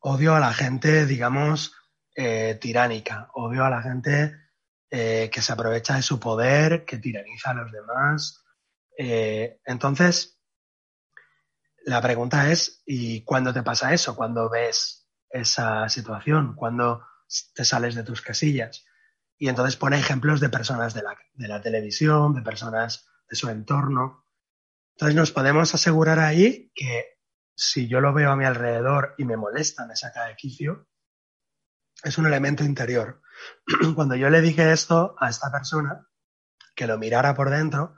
odio 0.00 0.34
a 0.34 0.40
la 0.40 0.52
gente, 0.52 1.06
digamos, 1.06 1.74
eh, 2.14 2.58
tiránica, 2.60 3.28
odio 3.34 3.64
a 3.64 3.70
la 3.70 3.82
gente 3.82 4.38
que 4.90 5.40
se 5.40 5.52
aprovecha 5.54 5.96
de 5.96 6.02
su 6.02 6.20
poder, 6.20 6.84
que 6.84 6.98
tiraniza 6.98 7.52
a 7.52 7.54
los 7.54 7.72
demás. 7.72 8.44
entonces, 8.98 10.38
la 11.84 12.00
pregunta 12.00 12.50
es, 12.50 12.82
¿y 12.86 13.24
cuándo 13.24 13.52
te 13.52 13.62
pasa 13.62 13.92
eso? 13.92 14.14
¿Cuándo 14.14 14.48
ves 14.48 15.08
esa 15.28 15.88
situación? 15.88 16.54
¿Cuándo 16.54 17.06
te 17.54 17.64
sales 17.64 17.94
de 17.94 18.04
tus 18.04 18.20
casillas? 18.20 18.84
Y 19.38 19.48
entonces 19.48 19.76
pone 19.76 19.98
ejemplos 19.98 20.40
de 20.40 20.48
personas 20.48 20.94
de 20.94 21.02
la, 21.02 21.16
de 21.34 21.48
la 21.48 21.60
televisión, 21.60 22.34
de 22.34 22.42
personas 22.42 23.08
de 23.28 23.36
su 23.36 23.48
entorno. 23.48 24.26
Entonces 24.94 25.16
nos 25.16 25.32
podemos 25.32 25.74
asegurar 25.74 26.18
ahí 26.18 26.70
que 26.74 27.18
si 27.54 27.88
yo 27.88 28.00
lo 28.00 28.12
veo 28.12 28.30
a 28.30 28.36
mi 28.36 28.44
alrededor 28.44 29.14
y 29.18 29.24
me 29.24 29.36
molesta, 29.36 29.86
me 29.86 29.96
saca 29.96 30.26
de 30.26 30.36
quicio, 30.36 30.88
es 32.02 32.18
un 32.18 32.26
elemento 32.26 32.64
interior. 32.64 33.22
Cuando 33.94 34.14
yo 34.14 34.30
le 34.30 34.40
dije 34.40 34.72
esto 34.72 35.16
a 35.18 35.28
esta 35.28 35.50
persona, 35.50 36.08
que 36.74 36.86
lo 36.86 36.98
mirara 36.98 37.34
por 37.34 37.50
dentro, 37.50 37.96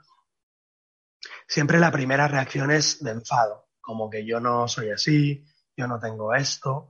siempre 1.47 1.79
la 1.79 1.91
primera 1.91 2.27
reacción 2.27 2.71
es 2.71 3.03
de 3.03 3.11
enfado 3.11 3.64
como 3.85 4.09
que 4.09 4.25
yo 4.25 4.39
no 4.39 4.67
soy 4.67 4.89
así, 4.89 5.45
yo 5.77 5.87
no 5.87 5.99
tengo 5.99 6.33
esto. 6.33 6.89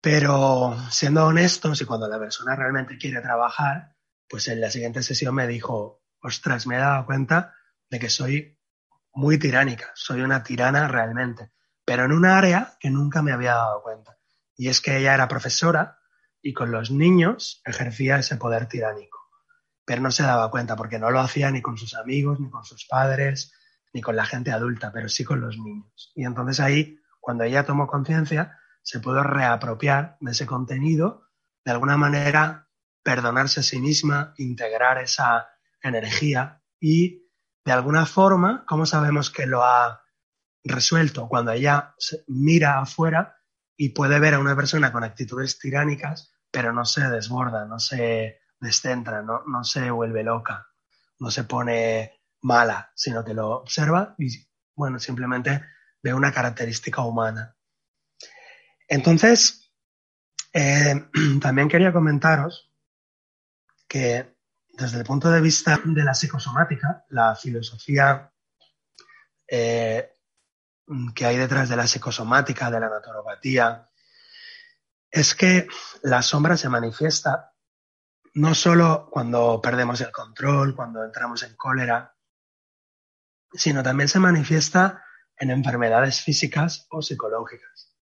Pero 0.00 0.76
siendo 0.90 1.26
honestos 1.26 1.82
y 1.82 1.84
cuando 1.84 2.08
la 2.08 2.18
persona 2.18 2.54
realmente 2.54 2.96
quiere 2.96 3.20
trabajar, 3.20 3.96
pues 4.28 4.46
en 4.46 4.60
la 4.60 4.70
siguiente 4.70 5.02
sesión 5.02 5.34
me 5.34 5.48
dijo, 5.48 6.04
ostras, 6.22 6.66
me 6.68 6.76
he 6.76 6.78
dado 6.78 7.04
cuenta 7.04 7.52
de 7.90 7.98
que 7.98 8.08
soy 8.08 8.56
muy 9.12 9.38
tiránica, 9.38 9.90
soy 9.94 10.20
una 10.20 10.44
tirana 10.44 10.86
realmente, 10.86 11.52
pero 11.84 12.04
en 12.04 12.12
un 12.12 12.24
área 12.24 12.76
que 12.78 12.88
nunca 12.88 13.20
me 13.20 13.32
había 13.32 13.54
dado 13.54 13.82
cuenta. 13.82 14.16
Y 14.56 14.68
es 14.68 14.80
que 14.80 14.98
ella 14.98 15.14
era 15.14 15.26
profesora 15.26 15.98
y 16.40 16.54
con 16.54 16.70
los 16.70 16.92
niños 16.92 17.60
ejercía 17.64 18.18
ese 18.18 18.36
poder 18.36 18.68
tiránico, 18.68 19.18
pero 19.84 20.00
no 20.00 20.12
se 20.12 20.22
daba 20.22 20.50
cuenta 20.50 20.76
porque 20.76 21.00
no 21.00 21.10
lo 21.10 21.18
hacía 21.18 21.50
ni 21.50 21.60
con 21.60 21.76
sus 21.76 21.94
amigos, 21.96 22.38
ni 22.38 22.48
con 22.48 22.64
sus 22.64 22.86
padres, 22.86 23.52
ni 23.92 24.00
con 24.00 24.16
la 24.16 24.24
gente 24.24 24.52
adulta, 24.52 24.92
pero 24.92 25.08
sí 25.08 25.24
con 25.24 25.40
los 25.40 25.58
niños. 25.58 26.12
Y 26.14 26.24
entonces 26.24 26.60
ahí, 26.60 26.98
cuando 27.20 27.44
ella 27.44 27.64
tomó 27.64 27.86
conciencia, 27.86 28.58
se 28.82 29.00
pudo 29.00 29.22
reapropiar 29.22 30.16
de 30.20 30.32
ese 30.32 30.46
contenido, 30.46 31.28
de 31.64 31.72
alguna 31.72 31.96
manera 31.96 32.68
perdonarse 33.02 33.60
a 33.60 33.62
sí 33.62 33.80
misma, 33.80 34.34
integrar 34.38 34.98
esa 34.98 35.48
energía 35.82 36.62
y 36.78 37.26
de 37.64 37.72
alguna 37.72 38.06
forma, 38.06 38.64
¿cómo 38.66 38.86
sabemos 38.86 39.30
que 39.30 39.46
lo 39.46 39.64
ha 39.64 40.02
resuelto? 40.64 41.28
Cuando 41.28 41.52
ella 41.52 41.94
mira 42.26 42.80
afuera 42.80 43.38
y 43.76 43.90
puede 43.90 44.18
ver 44.18 44.34
a 44.34 44.38
una 44.38 44.56
persona 44.56 44.92
con 44.92 45.04
actitudes 45.04 45.58
tiránicas, 45.58 46.32
pero 46.50 46.72
no 46.72 46.84
se 46.84 47.08
desborda, 47.08 47.66
no 47.66 47.78
se 47.78 48.40
descentra, 48.58 49.22
no, 49.22 49.42
no 49.46 49.64
se 49.64 49.90
vuelve 49.90 50.22
loca. 50.22 50.66
no 51.18 51.30
se 51.30 51.44
pone 51.44 52.19
mala, 52.42 52.92
sino 52.94 53.24
que 53.24 53.34
lo 53.34 53.50
observa 53.50 54.14
y, 54.18 54.28
bueno, 54.74 54.98
simplemente 54.98 55.62
ve 56.02 56.14
una 56.14 56.32
característica 56.32 57.02
humana. 57.02 57.56
Entonces, 58.88 59.72
eh, 60.52 61.08
también 61.40 61.68
quería 61.68 61.92
comentaros 61.92 62.70
que 63.86 64.36
desde 64.68 64.98
el 64.98 65.04
punto 65.04 65.30
de 65.30 65.40
vista 65.40 65.80
de 65.84 66.04
la 66.04 66.14
psicosomática, 66.14 67.04
la 67.08 67.34
filosofía 67.36 68.32
eh, 69.46 70.16
que 71.14 71.26
hay 71.26 71.36
detrás 71.36 71.68
de 71.68 71.76
la 71.76 71.86
psicosomática, 71.86 72.70
de 72.70 72.80
la 72.80 72.88
naturopatía, 72.88 73.88
es 75.10 75.34
que 75.34 75.66
la 76.02 76.22
sombra 76.22 76.56
se 76.56 76.68
manifiesta 76.68 77.52
no 78.34 78.54
solo 78.54 79.08
cuando 79.10 79.60
perdemos 79.60 80.00
el 80.00 80.12
control, 80.12 80.76
cuando 80.76 81.04
entramos 81.04 81.42
en 81.42 81.56
cólera, 81.56 82.14
sino 83.52 83.82
también 83.82 84.08
se 84.08 84.18
manifiesta 84.18 85.04
en 85.36 85.50
enfermedades 85.50 86.22
físicas 86.22 86.86
o 86.90 87.02
psicológicas. 87.02 87.96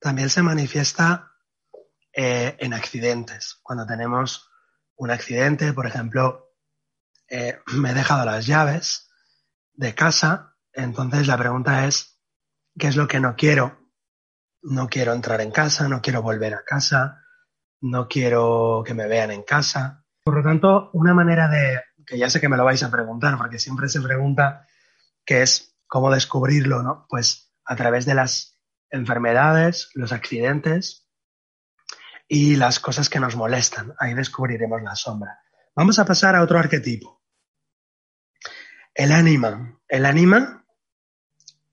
También 0.00 0.28
se 0.28 0.42
manifiesta 0.42 1.32
eh, 2.12 2.56
en 2.58 2.74
accidentes. 2.74 3.58
Cuando 3.62 3.86
tenemos 3.86 4.50
un 4.96 5.10
accidente, 5.10 5.72
por 5.72 5.86
ejemplo, 5.86 6.52
eh, 7.28 7.58
me 7.74 7.90
he 7.90 7.94
dejado 7.94 8.24
las 8.24 8.46
llaves 8.46 9.10
de 9.72 9.94
casa, 9.94 10.56
entonces 10.72 11.26
la 11.26 11.38
pregunta 11.38 11.86
es, 11.86 12.20
¿qué 12.78 12.88
es 12.88 12.96
lo 12.96 13.08
que 13.08 13.20
no 13.20 13.34
quiero? 13.36 13.78
No 14.62 14.88
quiero 14.88 15.12
entrar 15.12 15.40
en 15.40 15.50
casa, 15.50 15.88
no 15.88 16.00
quiero 16.00 16.22
volver 16.22 16.54
a 16.54 16.64
casa, 16.64 17.22
no 17.80 18.08
quiero 18.08 18.82
que 18.84 18.94
me 18.94 19.06
vean 19.06 19.30
en 19.30 19.42
casa. 19.42 20.04
Por 20.24 20.36
lo 20.36 20.42
tanto, 20.42 20.90
una 20.94 21.12
manera 21.12 21.48
de, 21.48 21.80
que 22.06 22.18
ya 22.18 22.30
sé 22.30 22.40
que 22.40 22.48
me 22.48 22.56
lo 22.56 22.64
vais 22.64 22.82
a 22.82 22.90
preguntar, 22.90 23.36
porque 23.36 23.58
siempre 23.58 23.88
se 23.88 24.00
pregunta, 24.00 24.66
que 25.24 25.42
es 25.42 25.76
cómo 25.86 26.10
descubrirlo, 26.10 26.82
¿no? 26.82 27.06
Pues 27.08 27.52
a 27.64 27.76
través 27.76 28.06
de 28.06 28.14
las 28.14 28.58
enfermedades, 28.90 29.90
los 29.94 30.12
accidentes 30.12 31.08
y 32.28 32.56
las 32.56 32.80
cosas 32.80 33.08
que 33.08 33.20
nos 33.20 33.36
molestan. 33.36 33.94
Ahí 33.98 34.14
descubriremos 34.14 34.82
la 34.82 34.94
sombra. 34.94 35.40
Vamos 35.74 35.98
a 35.98 36.04
pasar 36.04 36.36
a 36.36 36.42
otro 36.42 36.58
arquetipo. 36.58 37.22
El 38.94 39.12
ánima. 39.12 39.80
El 39.88 40.06
ánima 40.06 40.64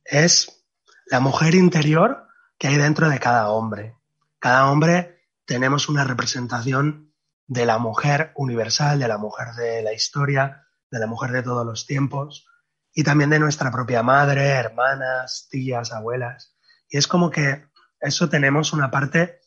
es 0.04 0.66
la 1.06 1.20
mujer 1.20 1.56
interior 1.56 2.28
que 2.58 2.68
hay 2.68 2.78
dentro 2.78 3.10
de 3.10 3.20
cada 3.20 3.50
hombre. 3.50 3.96
Cada 4.40 4.72
hombre 4.72 5.28
tenemos 5.46 5.90
una 5.90 6.04
representación 6.04 7.11
de 7.52 7.66
la 7.66 7.80
mujer 7.80 8.32
universal, 8.36 8.98
de 8.98 9.10
la 9.10 9.18
mujer 9.18 9.54
de 9.56 9.82
la 9.82 9.92
historia, 9.92 10.70
de 10.90 11.00
la 11.00 11.06
mujer 11.06 11.32
de 11.32 11.44
todos 11.44 11.66
los 11.66 11.86
tiempos 11.86 12.48
y 12.94 13.04
también 13.04 13.30
de 13.30 13.40
nuestra 13.40 13.70
propia 13.70 14.02
madre, 14.04 14.52
hermanas, 14.52 15.50
tías, 15.52 15.92
abuelas. 15.92 16.56
Y 16.88 16.98
es 16.98 17.08
como 17.08 17.30
que 17.30 17.66
eso 18.00 18.30
tenemos 18.30 18.72
una 18.72 18.90
parte 18.90 19.42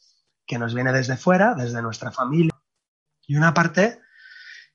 que 0.46 0.58
nos 0.58 0.75
viene 0.75 0.92
desde 0.92 1.16
fuera, 1.16 1.54
desde 1.54 1.80
nuestra 1.80 2.12
familia, 2.12 2.52
y 3.26 3.37
una 3.37 3.54
parte 3.54 4.02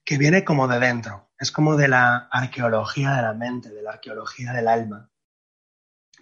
que 0.04 0.18
viene 0.18 0.44
como 0.44 0.66
de 0.66 0.80
dentro. 0.80 1.30
Es 1.38 1.52
como 1.52 1.76
de 1.76 1.86
la 1.86 2.28
arqueología 2.32 3.12
de 3.12 3.22
la 3.22 3.34
mente, 3.34 3.70
de 3.70 3.82
la 3.82 3.92
arqueología 3.92 4.52
del 4.52 4.66
alma. 4.66 5.08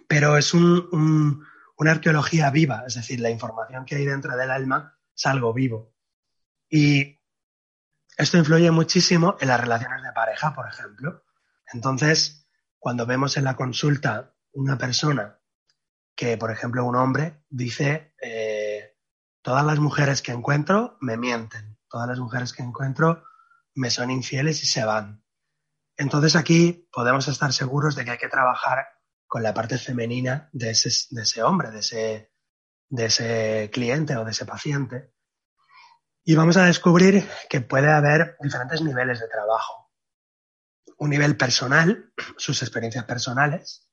Pero 0.07 0.37
es 0.37 0.53
una 0.53 1.41
arqueología 1.79 2.51
viva, 2.51 2.83
es 2.85 2.93
decir, 2.93 3.19
la 3.19 3.31
información 3.31 3.83
que 3.85 3.95
hay 3.95 4.05
dentro 4.05 4.37
del 4.37 4.51
alma 4.51 4.95
es 5.15 5.25
algo 5.25 5.51
vivo. 5.55 5.95
Y 6.69 7.19
esto 8.17 8.37
influye 8.37 8.69
muchísimo 8.71 9.37
en 9.39 9.47
las 9.47 9.59
relaciones 9.59 10.03
de 10.03 10.11
pareja, 10.11 10.53
por 10.53 10.67
ejemplo. 10.67 11.23
Entonces, 11.73 12.47
cuando 12.77 13.05
vemos 13.05 13.37
en 13.37 13.45
la 13.45 13.55
consulta 13.55 14.35
una 14.53 14.77
persona 14.77 15.39
que, 16.15 16.37
por 16.37 16.51
ejemplo, 16.51 16.85
un 16.85 16.95
hombre 16.95 17.43
dice, 17.49 18.13
eh, 18.21 18.97
todas 19.41 19.65
las 19.65 19.79
mujeres 19.79 20.21
que 20.21 20.31
encuentro 20.31 20.97
me 21.01 21.17
mienten, 21.17 21.77
todas 21.89 22.07
las 22.07 22.19
mujeres 22.19 22.53
que 22.53 22.63
encuentro 22.63 23.23
me 23.75 23.89
son 23.89 24.11
infieles 24.11 24.63
y 24.63 24.67
se 24.67 24.83
van. 24.83 25.23
Entonces 25.95 26.35
aquí 26.35 26.87
podemos 26.91 27.27
estar 27.27 27.53
seguros 27.53 27.95
de 27.95 28.05
que 28.05 28.11
hay 28.11 28.17
que 28.17 28.29
trabajar 28.29 28.85
con 29.27 29.43
la 29.43 29.53
parte 29.53 29.77
femenina 29.77 30.49
de 30.53 30.71
ese, 30.71 30.89
de 31.11 31.21
ese 31.21 31.43
hombre, 31.43 31.71
de 31.71 31.79
ese, 31.79 32.31
de 32.89 33.05
ese 33.05 33.69
cliente 33.71 34.15
o 34.17 34.25
de 34.25 34.31
ese 34.31 34.45
paciente. 34.45 35.13
Y 36.23 36.35
vamos 36.35 36.57
a 36.57 36.65
descubrir 36.65 37.27
que 37.49 37.61
puede 37.61 37.89
haber 37.89 38.35
diferentes 38.41 38.81
niveles 38.81 39.19
de 39.19 39.27
trabajo. 39.27 39.89
Un 40.97 41.09
nivel 41.11 41.37
personal, 41.37 42.11
sus 42.37 42.61
experiencias 42.61 43.05
personales, 43.05 43.89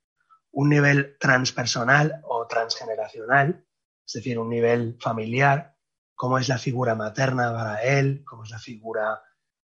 un 0.50 0.68
nivel 0.68 1.16
transpersonal 1.20 2.20
o 2.24 2.46
transgeneracional, 2.46 3.64
es 4.04 4.12
decir, 4.12 4.38
un 4.38 4.50
nivel 4.50 4.98
familiar, 5.00 5.76
cómo 6.14 6.38
es 6.38 6.48
la 6.48 6.58
figura 6.58 6.94
materna 6.94 7.52
para 7.52 7.82
él, 7.82 8.24
cómo 8.26 8.42
es 8.42 8.50
la 8.50 8.58
figura 8.58 9.22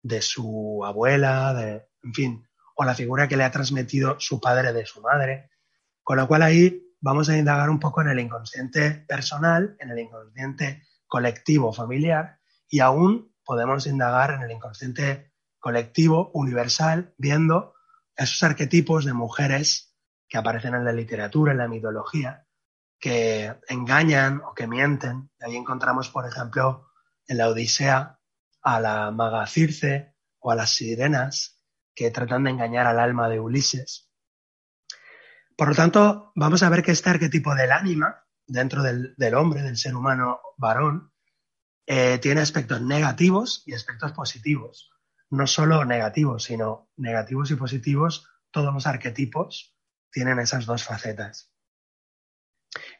de 0.04 0.22
su 0.22 0.84
abuela, 0.86 1.54
de, 1.54 1.88
en 2.04 2.14
fin, 2.14 2.48
o 2.76 2.84
la 2.84 2.96
figura 2.96 3.28
que 3.28 3.38
le 3.38 3.44
ha 3.44 3.52
transmitido 3.52 4.20
su 4.20 4.42
padre 4.42 4.74
de 4.74 4.86
su 4.86 5.02
madre. 5.02 5.52
Con 6.04 6.18
lo 6.18 6.28
cual 6.28 6.42
ahí 6.42 6.96
vamos 7.00 7.30
a 7.30 7.38
indagar 7.38 7.70
un 7.70 7.80
poco 7.80 8.02
en 8.02 8.10
el 8.10 8.20
inconsciente 8.20 9.06
personal, 9.08 9.76
en 9.80 9.92
el 9.92 10.00
inconsciente 10.00 10.84
colectivo 11.08 11.72
familiar 11.72 12.41
y 12.72 12.80
aún 12.80 13.36
podemos 13.44 13.86
indagar 13.86 14.32
en 14.32 14.44
el 14.44 14.52
inconsciente 14.52 15.34
colectivo 15.60 16.32
universal 16.34 17.14
viendo 17.18 17.76
esos 18.16 18.42
arquetipos 18.42 19.06
de 19.06 19.14
mujeres 19.14 19.94
que 20.28 20.38
aparecen 20.38 20.74
en 20.74 20.86
la 20.86 20.94
literatura, 20.94 21.52
en 21.52 21.58
la 21.58 21.68
mitología, 21.68 22.48
que 22.98 23.54
engañan 23.68 24.42
o 24.42 24.54
que 24.54 24.68
mienten. 24.68 25.30
Ahí 25.42 25.58
encontramos, 25.58 26.10
por 26.10 26.26
ejemplo, 26.26 26.88
en 27.28 27.38
la 27.38 27.50
Odisea 27.50 28.20
a 28.62 28.80
la 28.80 29.12
maga 29.12 29.46
Circe 29.48 30.16
o 30.40 30.52
a 30.52 30.56
las 30.56 30.70
sirenas 30.70 31.62
que 31.94 32.10
tratan 32.10 32.46
de 32.46 32.52
engañar 32.52 32.88
al 32.88 33.00
alma 33.00 33.28
de 33.28 33.40
Ulises. 33.40 34.10
Por 35.58 35.68
lo 35.68 35.76
tanto, 35.76 36.32
vamos 36.36 36.64
a 36.64 36.70
ver 36.70 36.84
que 36.84 36.92
este 36.92 37.10
arquetipo 37.10 37.54
del 37.54 37.72
ánima, 37.72 38.24
dentro 38.48 38.82
del, 38.82 39.14
del 39.18 39.36
hombre, 39.36 39.62
del 39.62 39.78
ser 39.78 39.94
humano 39.94 40.40
varón, 40.58 41.11
eh, 41.86 42.20
tiene 42.20 42.42
aspectos 42.42 42.82
negativos 42.82 43.64
y 43.66 43.74
aspectos 43.74 44.12
positivos. 44.14 44.92
No 45.30 45.48
solo 45.48 45.86
negativos, 45.86 46.44
sino 46.44 46.90
negativos 46.98 47.52
y 47.52 47.56
positivos, 47.56 48.28
todos 48.52 48.74
los 48.74 48.88
arquetipos 48.88 49.76
tienen 50.12 50.40
esas 50.40 50.66
dos 50.66 50.84
facetas. 50.84 51.52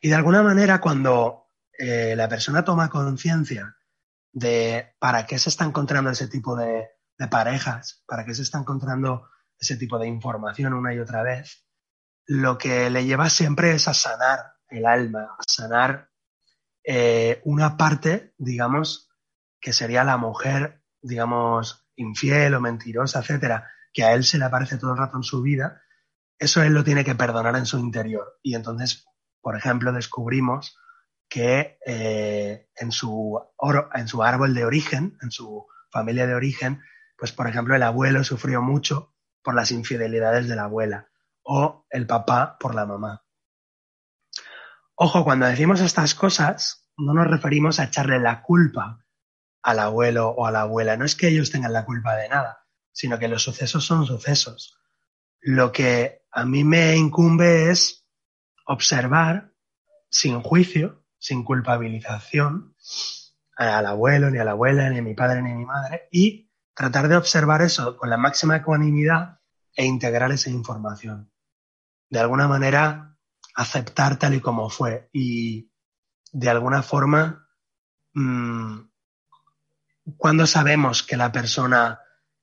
Y 0.02 0.10
de 0.10 0.16
alguna 0.16 0.44
manera, 0.44 0.80
cuando 0.80 1.50
eh, 1.78 2.16
la 2.16 2.28
persona 2.28 2.64
toma 2.64 2.90
conciencia 2.90 3.76
de 4.32 4.96
para 5.00 5.26
qué 5.26 5.38
se 5.38 5.50
está 5.50 5.66
encontrando 5.66 6.10
ese 6.10 6.28
tipo 6.28 6.56
de, 6.56 6.90
de 7.18 7.28
parejas, 7.28 8.04
para 8.08 8.26
qué 8.26 8.34
se 8.34 8.44
está 8.44 8.60
encontrando 8.60 9.30
ese 9.60 9.78
tipo 9.78 10.00
de 10.00 10.08
información 10.08 10.74
una 10.74 10.94
y 10.94 11.00
otra 11.00 11.22
vez, 11.22 11.66
lo 12.26 12.58
que 12.58 12.90
le 12.90 13.06
lleva 13.06 13.30
siempre 13.30 13.74
es 13.74 13.88
a 13.88 13.94
sanar 13.94 14.54
el 14.70 14.86
alma, 14.86 15.36
a 15.38 15.44
sanar 15.46 16.11
eh, 16.84 17.42
una 17.46 17.78
parte, 17.78 18.34
digamos, 18.38 19.10
que 19.60 19.74
sería 19.74 20.04
la 20.04 20.18
mujer, 20.18 20.84
digamos, 21.02 21.88
infiel 21.96 22.54
o 22.56 22.62
mentirosa, 22.62 23.20
etcétera, 23.20 23.70
que 23.94 24.04
a 24.04 24.14
él 24.14 24.24
se 24.24 24.38
le 24.38 24.46
aparece 24.46 24.78
todo 24.78 24.92
el 24.92 24.98
rato 24.98 25.18
en 25.18 25.24
su 25.24 25.42
vida, 25.42 25.82
eso 26.40 26.64
él 26.64 26.74
lo 26.74 26.84
tiene 26.84 27.04
que 27.04 27.16
perdonar 27.16 27.56
en 27.56 27.66
su 27.66 27.78
interior. 27.78 28.40
Y 28.42 28.56
entonces, 28.56 29.06
por 29.42 29.56
ejemplo, 29.56 29.92
descubrimos 29.92 30.78
que 31.30 31.78
eh, 31.86 32.68
en, 32.76 32.92
su 32.92 33.40
en 33.94 34.08
su 34.08 34.24
árbol 34.24 34.54
de 34.54 34.66
origen, 34.66 35.18
en 35.22 35.32
su 35.32 35.66
familia 35.90 36.28
de 36.28 36.36
origen, 36.36 36.82
pues 37.18 37.32
por 37.32 37.48
ejemplo 37.48 37.76
el 37.76 37.84
abuelo 37.84 38.24
sufrió 38.24 38.62
mucho 38.62 39.14
por 39.44 39.56
las 39.56 39.72
infidelidades 39.72 40.50
de 40.50 40.56
la 40.56 40.64
abuela 40.64 41.08
o 41.44 41.86
el 41.90 42.06
papá 42.06 42.58
por 42.60 42.76
la 42.76 42.86
mamá. 42.86 43.24
Ojo, 45.04 45.24
cuando 45.24 45.48
decimos 45.48 45.82
estas 45.82 46.14
cosas, 46.14 46.88
no 46.96 47.16
nos 47.16 47.26
referimos 47.26 47.80
a 47.80 47.86
echarle 47.86 48.20
la 48.20 48.44
culpa 48.44 49.04
al 49.64 49.80
abuelo 49.80 50.30
o 50.30 50.46
a 50.46 50.52
la 50.52 50.62
abuela. 50.62 50.96
No 50.96 51.06
es 51.06 51.16
que 51.16 51.30
ellos 51.30 51.50
tengan 51.50 51.74
la 51.74 51.86
culpa 51.86 52.16
de 52.16 52.30
nada, 52.30 52.68
sino 52.92 53.18
que 53.18 53.28
los 53.28 53.42
sucesos 53.42 53.84
son 53.84 54.06
sucesos. 54.06 54.78
Lo 55.40 55.72
que 55.72 56.22
a 56.32 56.46
mí 56.46 56.64
me 56.64 56.96
incumbe 56.98 57.72
es 57.72 58.06
observar 58.68 59.56
sin 60.12 60.40
juicio, 60.44 61.04
sin 61.18 61.44
culpabilización, 61.44 62.76
al 63.56 63.88
abuelo, 63.88 64.30
ni 64.30 64.38
a 64.38 64.44
la 64.44 64.52
abuela, 64.52 64.88
ni 64.92 65.00
a 65.00 65.02
mi 65.02 65.16
padre, 65.16 65.42
ni 65.42 65.52
a 65.52 65.56
mi 65.56 65.66
madre, 65.66 66.10
y 66.12 66.52
tratar 66.76 67.08
de 67.08 67.18
observar 67.18 67.64
eso 67.64 67.98
con 67.98 68.12
la 68.12 68.18
máxima 68.18 68.58
ecuanimidad 68.58 69.40
e 69.74 69.84
integrar 69.84 70.32
esa 70.32 70.52
información. 70.52 71.32
De 72.08 72.20
alguna 72.20 72.48
manera, 72.48 73.11
aceptar 73.56 74.18
tal 74.18 74.34
y 74.34 74.42
como 74.42 74.70
fue 74.70 75.10
y 75.14 75.72
de 76.32 76.50
alguna 76.50 76.82
forma 76.82 77.48
mm, 78.14 78.92
¿Cuándo 80.18 80.48
sabemos 80.48 81.04
que 81.04 81.18
la 81.18 81.32
persona 81.32 82.00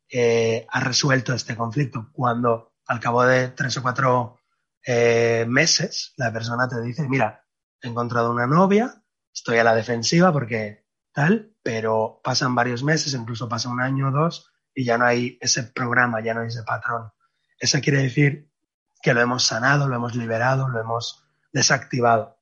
eh, 0.08 0.66
ha 0.70 0.80
resuelto 0.80 1.34
este 1.34 1.56
conflicto? 1.56 2.10
Cuando 2.12 2.74
al 2.86 3.00
cabo 3.00 3.24
de 3.24 3.48
tres 3.48 3.76
o 3.76 3.82
cuatro 3.82 4.38
eh, 4.86 5.44
meses 5.48 6.14
la 6.16 6.32
persona 6.32 6.68
te 6.68 6.80
dice, 6.80 7.08
mira, 7.08 7.44
he 7.80 7.88
encontrado 7.88 8.30
una 8.30 8.46
novia, 8.46 9.02
estoy 9.32 9.58
a 9.58 9.64
la 9.64 9.74
defensiva 9.74 10.32
porque 10.32 10.86
tal, 11.12 11.54
pero 11.62 12.20
pasan 12.22 12.54
varios 12.54 12.82
meses, 12.82 13.14
incluso 13.14 13.48
pasa 13.48 13.68
un 13.68 13.80
año 13.80 14.08
o 14.08 14.12
dos 14.12 14.50
y 14.74 14.84
ya 14.84 14.96
no 14.96 15.04
hay 15.04 15.36
ese 15.40 15.64
programa, 15.64 16.22
ya 16.22 16.34
no 16.34 16.40
hay 16.40 16.48
ese 16.48 16.62
patrón. 16.62 17.10
Eso 17.58 17.80
quiere 17.80 18.02
decir 18.02 18.47
que 19.02 19.14
lo 19.14 19.20
hemos 19.20 19.44
sanado, 19.44 19.88
lo 19.88 19.96
hemos 19.96 20.14
liberado, 20.14 20.68
lo 20.68 20.80
hemos 20.80 21.24
desactivado. 21.52 22.38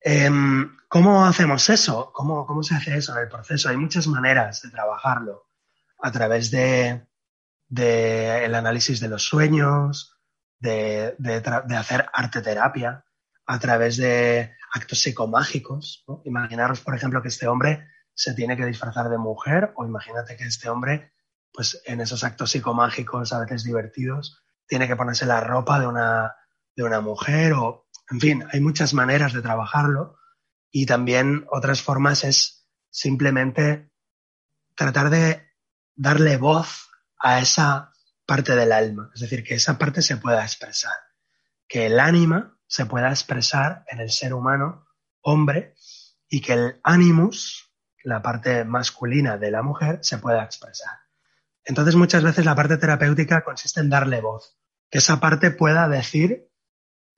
Em, 0.00 0.76
¿Cómo 0.88 1.26
hacemos 1.26 1.68
eso? 1.68 2.12
¿Cómo, 2.14 2.46
¿Cómo 2.46 2.62
se 2.62 2.74
hace 2.74 2.96
eso 2.96 3.12
en 3.14 3.24
el 3.24 3.28
proceso? 3.28 3.68
Hay 3.68 3.76
muchas 3.76 4.06
maneras 4.06 4.62
de 4.62 4.70
trabajarlo. 4.70 5.46
A 6.00 6.10
través 6.10 6.50
de, 6.50 7.06
análisis 8.54 9.00
de 9.00 9.08
los 9.08 9.24
sueños, 9.24 10.16
de, 10.58 11.14
hacer 11.76 12.08
arte 12.12 12.40
terapia, 12.40 13.04
a 13.44 13.58
través 13.58 13.96
de 13.96 14.54
actos 14.72 15.02
psicomágicos. 15.02 16.04
Imaginaros, 16.24 16.80
por 16.80 16.94
ejemplo, 16.94 17.20
que 17.20 17.28
este 17.28 17.48
hombre 17.48 17.86
se 18.14 18.32
tiene 18.34 18.56
que 18.56 18.64
disfrazar 18.64 19.08
de 19.10 19.18
mujer 19.18 19.72
o 19.76 19.84
imagínate 19.84 20.36
que 20.36 20.44
este 20.44 20.68
hombre, 20.68 21.12
pues 21.52 21.82
en 21.86 22.00
esos 22.00 22.24
actos 22.24 22.50
psicomágicos 22.50 23.32
a 23.32 23.40
veces 23.40 23.64
divertidos, 23.64 24.42
tiene 24.66 24.86
que 24.86 24.96
ponerse 24.96 25.26
la 25.26 25.40
ropa 25.40 25.80
de 25.80 25.86
una, 25.86 26.36
de 26.76 26.82
una 26.84 27.00
mujer 27.00 27.54
o, 27.54 27.88
en 28.10 28.20
fin, 28.20 28.44
hay 28.52 28.60
muchas 28.60 28.94
maneras 28.94 29.32
de 29.32 29.42
trabajarlo. 29.42 30.16
Y 30.70 30.86
también 30.86 31.46
otras 31.50 31.82
formas 31.82 32.24
es 32.24 32.68
simplemente 32.90 33.90
tratar 34.74 35.10
de 35.10 35.48
darle 35.96 36.36
voz 36.36 36.88
a 37.18 37.40
esa 37.40 37.92
parte 38.26 38.54
del 38.54 38.72
alma, 38.72 39.10
es 39.14 39.22
decir, 39.22 39.42
que 39.42 39.54
esa 39.54 39.78
parte 39.78 40.02
se 40.02 40.18
pueda 40.18 40.44
expresar, 40.44 40.92
que 41.66 41.86
el 41.86 41.98
ánima 41.98 42.58
se 42.66 42.86
pueda 42.86 43.08
expresar 43.08 43.84
en 43.88 44.00
el 44.00 44.10
ser 44.10 44.34
humano, 44.34 44.86
hombre, 45.22 45.74
y 46.28 46.42
que 46.42 46.52
el 46.52 46.80
animus, 46.84 47.72
la 48.04 48.20
parte 48.22 48.64
masculina 48.64 49.38
de 49.38 49.50
la 49.50 49.62
mujer, 49.62 50.00
se 50.02 50.18
pueda 50.18 50.44
expresar. 50.44 51.07
Entonces 51.68 51.96
muchas 51.96 52.22
veces 52.22 52.46
la 52.46 52.54
parte 52.54 52.78
terapéutica 52.78 53.44
consiste 53.44 53.80
en 53.80 53.90
darle 53.90 54.22
voz, 54.22 54.58
que 54.90 54.98
esa 54.98 55.20
parte 55.20 55.50
pueda 55.50 55.86
decir, 55.86 56.50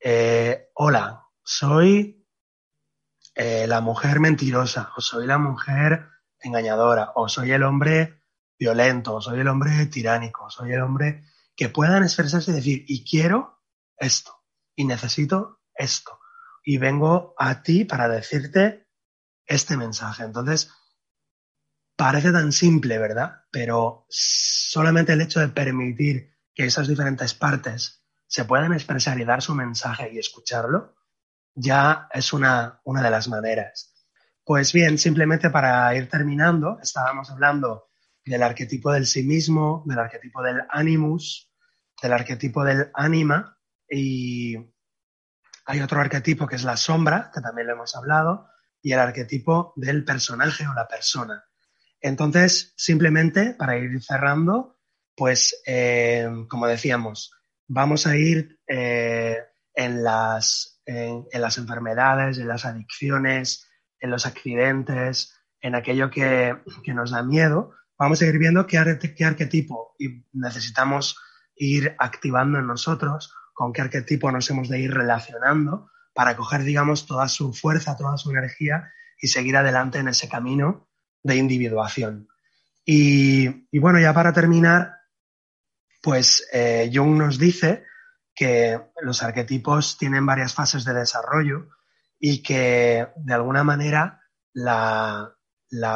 eh, 0.01 0.71
hola, 0.75 1.29
soy 1.45 2.27
eh, 3.37 3.69
la 3.69 3.81
mujer 3.81 4.19
mentirosa, 4.19 4.91
o 4.97 5.01
soy 5.01 5.29
la 5.29 5.39
mujer 5.39 6.09
engañadora, 6.41 7.13
o 7.15 7.29
soy 7.29 7.53
el 7.53 7.63
hombre 7.63 8.25
violento, 8.59 9.15
o 9.15 9.21
soy 9.21 9.39
el 9.39 9.47
hombre 9.47 9.87
tiránico, 9.87 10.47
o 10.47 10.51
soy 10.51 10.73
el 10.73 10.83
hombre 10.83 11.23
que 11.55 11.69
puedan 11.69 12.03
expresarse 12.03 12.51
y 12.51 12.55
decir, 12.55 12.85
y 12.89 13.09
quiero 13.09 13.63
esto, 13.99 14.35
y 14.75 14.85
necesito 14.85 15.61
esto, 15.73 16.19
y 16.65 16.79
vengo 16.79 17.35
a 17.39 17.63
ti 17.63 17.85
para 17.85 18.09
decirte 18.09 18.89
este 19.47 19.77
mensaje. 19.77 20.25
Entonces, 20.25 20.73
parece 22.01 22.33
tan 22.33 22.51
simple, 22.51 22.97
¿verdad? 22.97 23.43
Pero 23.51 24.07
solamente 24.09 25.13
el 25.13 25.21
hecho 25.21 25.39
de 25.39 25.49
permitir 25.49 26.35
que 26.55 26.65
esas 26.65 26.89
diferentes 26.89 27.35
partes 27.35 28.07
se 28.27 28.47
puedan 28.47 28.73
expresar 28.73 29.21
y 29.21 29.27
dar 29.27 29.43
su 29.43 29.55
mensaje 29.55 30.11
y 30.11 30.19
escucharlo, 30.19 30.97
ya 31.55 32.09
es 32.11 32.33
una, 32.33 32.81
una 32.85 33.03
de 33.03 33.11
las 33.11 33.29
maneras. 33.29 33.95
Pues 34.43 34.73
bien, 34.73 34.97
simplemente 34.97 35.51
para 35.51 35.95
ir 35.95 36.09
terminando, 36.09 36.79
estábamos 36.83 37.31
hablando 37.31 37.91
del 38.25 38.45
arquetipo 38.45 38.91
del 38.93 39.05
sí 39.05 39.23
mismo, 39.23 39.83
del 39.85 39.99
arquetipo 39.99 40.43
del 40.43 40.63
animus, 40.71 41.53
del 42.01 42.15
arquetipo 42.15 42.65
del 42.65 42.91
anima 42.95 43.59
y 43.87 44.57
hay 45.67 45.83
otro 45.83 46.01
arquetipo 46.01 46.47
que 46.47 46.57
es 46.57 46.65
la 46.65 46.79
sombra, 46.79 47.31
que 47.31 47.43
también 47.43 47.67
lo 47.67 47.75
hemos 47.75 47.95
hablado, 47.95 48.49
y 48.81 48.93
el 48.93 49.01
arquetipo 49.01 49.75
del 49.77 50.03
personaje 50.03 50.67
o 50.67 50.73
la 50.73 50.89
persona. 50.89 51.45
Entonces, 52.01 52.73
simplemente 52.77 53.55
para 53.55 53.77
ir 53.77 54.03
cerrando, 54.03 54.79
pues 55.17 55.61
eh, 55.67 56.29
como 56.49 56.67
decíamos, 56.67 57.33
vamos 57.69 58.07
a 58.07 58.17
ir 58.17 58.59
eh, 58.67 59.39
en, 59.75 60.03
las, 60.03 60.81
en, 60.87 61.27
las 61.33 61.59
enfermedades, 61.59 62.39
en 62.39 62.49
las 62.49 62.65
adicciones, 62.65 63.69
en 63.99 64.11
los 64.11 64.27
accidentes, 64.27 65.37
en 65.61 65.75
aquello 65.75 66.11
que, 66.11 66.57
nos 66.95 67.11
da 67.11 67.23
miedo, 67.23 67.75
vamos 67.99 68.23
a 68.23 68.27
ir 68.27 68.39
viendo 68.39 68.67
qué, 68.67 68.99
qué 69.15 69.25
arquetipo 69.25 69.95
necesitamos 70.33 71.19
ir 71.55 71.95
activando 71.99 72.59
en 72.59 72.67
nosotros, 72.67 73.35
con 73.53 73.75
qué 73.75 73.83
arquetipo 73.83 74.33
nos 74.33 74.49
hemos 74.49 74.71
de 74.71 74.81
ir 74.81 74.95
relacionando 74.95 75.91
para 76.15 76.35
coger, 76.35 76.63
digamos, 76.63 77.07
toda 77.07 77.29
su 77.29 77.53
fuerza, 77.53 77.97
toda 77.97 78.17
su 78.17 78.31
energía 78.31 78.91
y 79.21 79.29
seguir 79.29 79.57
adelante 79.59 79.99
en 79.99 80.09
ese 80.09 80.31
camino 80.31 80.90
de 81.23 81.37
individuación. 81.37 82.29
Y, 82.85 83.79
bueno, 83.79 84.01
ya 84.01 84.13
para 84.13 84.33
terminar, 84.33 84.97
pues 86.03 86.49
eh, 86.53 86.91
Jung 86.93 87.17
nos 87.17 87.39
dice 87.39 87.85
que 88.35 88.81
los 89.03 89.23
arquetipos 89.23 89.99
tienen 89.99 90.25
varias 90.25 90.55
fases 90.55 90.85
de 90.85 90.95
desarrollo 90.95 91.69
y 92.19 92.43
que 92.43 93.09
de 93.17 93.35
alguna 93.35 93.65
manera 93.65 94.23
la, 94.53 95.37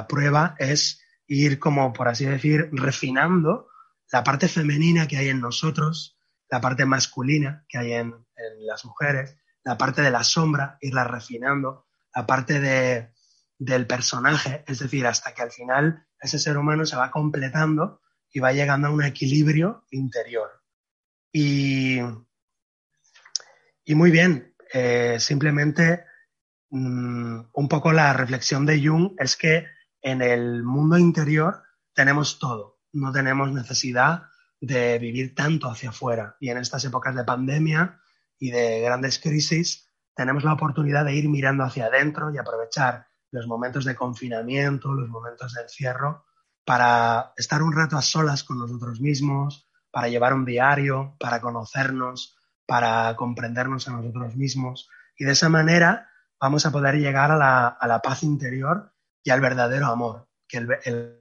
prueba 0.08 0.54
es 0.58 1.00
ir 1.26 1.58
como, 1.58 1.92
por 1.92 2.08
así 2.08 2.26
decir, 2.26 2.68
refinando 2.72 3.68
la 4.12 4.22
parte 4.22 4.46
femenina 4.48 5.08
que 5.08 5.16
hay 5.16 5.28
en 5.30 5.40
nosotros, 5.40 6.18
la 6.50 6.60
parte 6.60 6.84
masculina 6.84 7.64
que 7.68 7.78
hay 7.78 7.92
en, 7.92 8.14
las 8.60 8.84
mujeres, 8.84 9.36
la 9.62 9.78
parte 9.78 10.02
de 10.02 10.10
la 10.10 10.22
sombra, 10.22 10.76
irla 10.80 11.04
refinando, 11.04 11.86
la 12.14 12.26
parte 12.26 12.60
de, 12.60 13.13
del 13.58 13.86
personaje, 13.86 14.64
es 14.66 14.80
decir, 14.80 15.06
hasta 15.06 15.32
que 15.32 15.42
al 15.42 15.50
final 15.50 16.06
ese 16.20 16.38
ser 16.38 16.56
humano 16.56 16.86
se 16.86 16.96
va 16.96 17.10
completando 17.10 18.00
y 18.32 18.40
va 18.40 18.52
llegando 18.52 18.88
a 18.88 18.90
un 18.90 19.04
equilibrio 19.04 19.84
interior. 19.90 20.50
Y, 21.32 21.98
y 23.84 23.94
muy 23.94 24.10
bien, 24.10 24.54
eh, 24.72 25.16
simplemente 25.20 26.04
mm, 26.70 27.40
un 27.52 27.68
poco 27.68 27.92
la 27.92 28.12
reflexión 28.12 28.66
de 28.66 28.84
Jung 28.84 29.12
es 29.18 29.36
que 29.36 29.66
en 30.02 30.20
el 30.20 30.62
mundo 30.62 30.98
interior 30.98 31.62
tenemos 31.94 32.38
todo, 32.38 32.80
no 32.92 33.12
tenemos 33.12 33.52
necesidad 33.52 34.24
de 34.60 34.98
vivir 34.98 35.34
tanto 35.34 35.70
hacia 35.70 35.90
afuera. 35.90 36.36
Y 36.40 36.50
en 36.50 36.58
estas 36.58 36.84
épocas 36.84 37.14
de 37.14 37.24
pandemia 37.24 38.00
y 38.38 38.50
de 38.50 38.80
grandes 38.80 39.18
crisis, 39.18 39.90
tenemos 40.14 40.44
la 40.44 40.52
oportunidad 40.52 41.04
de 41.04 41.14
ir 41.14 41.28
mirando 41.28 41.64
hacia 41.64 41.86
adentro 41.86 42.32
y 42.32 42.38
aprovechar 42.38 43.06
los 43.34 43.48
momentos 43.48 43.84
de 43.84 43.96
confinamiento, 43.96 44.92
los 44.92 45.08
momentos 45.08 45.54
de 45.54 45.62
encierro, 45.62 46.24
para 46.64 47.32
estar 47.36 47.64
un 47.64 47.74
rato 47.74 47.96
a 47.96 48.02
solas 48.02 48.44
con 48.44 48.60
nosotros 48.60 49.00
mismos, 49.00 49.68
para 49.90 50.08
llevar 50.08 50.34
un 50.34 50.44
diario, 50.44 51.16
para 51.18 51.40
conocernos, 51.40 52.36
para 52.64 53.14
comprendernos 53.16 53.88
a 53.88 53.90
nosotros 53.90 54.36
mismos. 54.36 54.88
Y 55.18 55.24
de 55.24 55.32
esa 55.32 55.48
manera 55.48 56.08
vamos 56.40 56.64
a 56.64 56.70
poder 56.70 56.94
llegar 56.94 57.32
a 57.32 57.36
la, 57.36 58.00
paz 58.02 58.22
interior 58.22 58.94
y 59.24 59.30
al 59.30 59.40
verdadero 59.40 59.86
amor, 59.86 60.28
que 60.46 60.58
él 60.58 61.20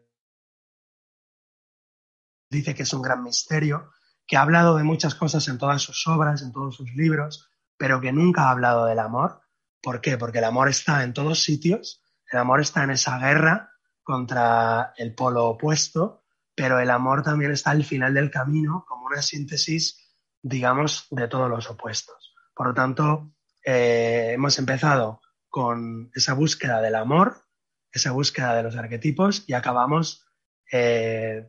dice 2.48 2.76
que 2.76 2.84
es 2.84 2.94
un 2.94 3.02
gran 3.02 3.24
misterio, 3.24 3.90
que 4.28 4.38
ha 4.38 4.42
hablado 4.42 4.78
de 4.78 4.84
muchas 4.84 5.16
cosas 5.16 5.48
en 5.48 5.58
todas 5.58 5.82
sus 5.82 6.06
obras, 6.08 6.44
en 6.44 6.52
todos 6.52 6.76
sus 6.76 6.94
libros, 6.94 7.50
pero 7.76 8.00
que 8.00 8.12
nunca 8.12 8.44
ha 8.44 8.52
hablado 8.52 8.86
del 8.86 9.00
amor. 9.00 9.42
¿Por 9.82 10.00
qué? 10.00 10.18
Porque 10.18 10.38
el 10.38 10.44
amor 10.44 10.70
está 10.70 11.04
en 11.04 11.14
todos 11.14 11.42
sitios, 11.42 12.03
el 12.34 12.40
amor 12.40 12.62
está 12.62 12.84
en 12.84 12.90
esa 12.90 13.20
guerra 13.20 13.72
contra 14.02 14.94
el 14.98 15.14
polo 15.14 15.46
opuesto, 15.46 16.24
pero 16.56 16.80
el 16.80 16.90
amor 16.90 17.22
también 17.22 17.52
está 17.52 17.72
al 17.72 17.84
final 17.84 18.14
del 18.14 18.32
camino 18.32 18.86
como 18.88 19.06
una 19.06 19.22
síntesis, 19.22 20.12
digamos, 20.42 21.08
de 21.12 21.28
todos 21.28 21.48
los 21.48 21.70
opuestos. 21.70 22.34
Por 22.56 22.68
lo 22.68 22.74
tanto, 22.74 23.36
eh, 23.64 24.32
hemos 24.34 24.58
empezado 24.58 25.22
con 25.48 26.10
esa 26.16 26.34
búsqueda 26.34 26.82
del 26.82 26.96
amor, 26.96 27.44
esa 27.92 28.12
búsqueda 28.12 28.56
de 28.56 28.64
los 28.64 28.76
arquetipos 28.76 29.44
y 29.48 29.54
acabamos 29.54 30.26
eh, 30.72 31.48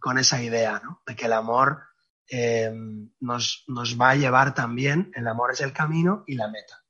con 0.00 0.18
esa 0.18 0.42
idea 0.42 0.82
de 1.06 1.16
que 1.16 1.24
el 1.24 1.32
amor 1.32 1.82
eh, 2.28 2.70
nos, 3.20 3.64
nos 3.68 3.98
va 3.98 4.10
a 4.10 4.16
llevar 4.16 4.52
también, 4.54 5.10
el 5.14 5.26
amor 5.28 5.52
es 5.52 5.62
el 5.62 5.72
camino 5.72 6.24
y 6.26 6.34
la 6.34 6.48
meta. 6.48 6.85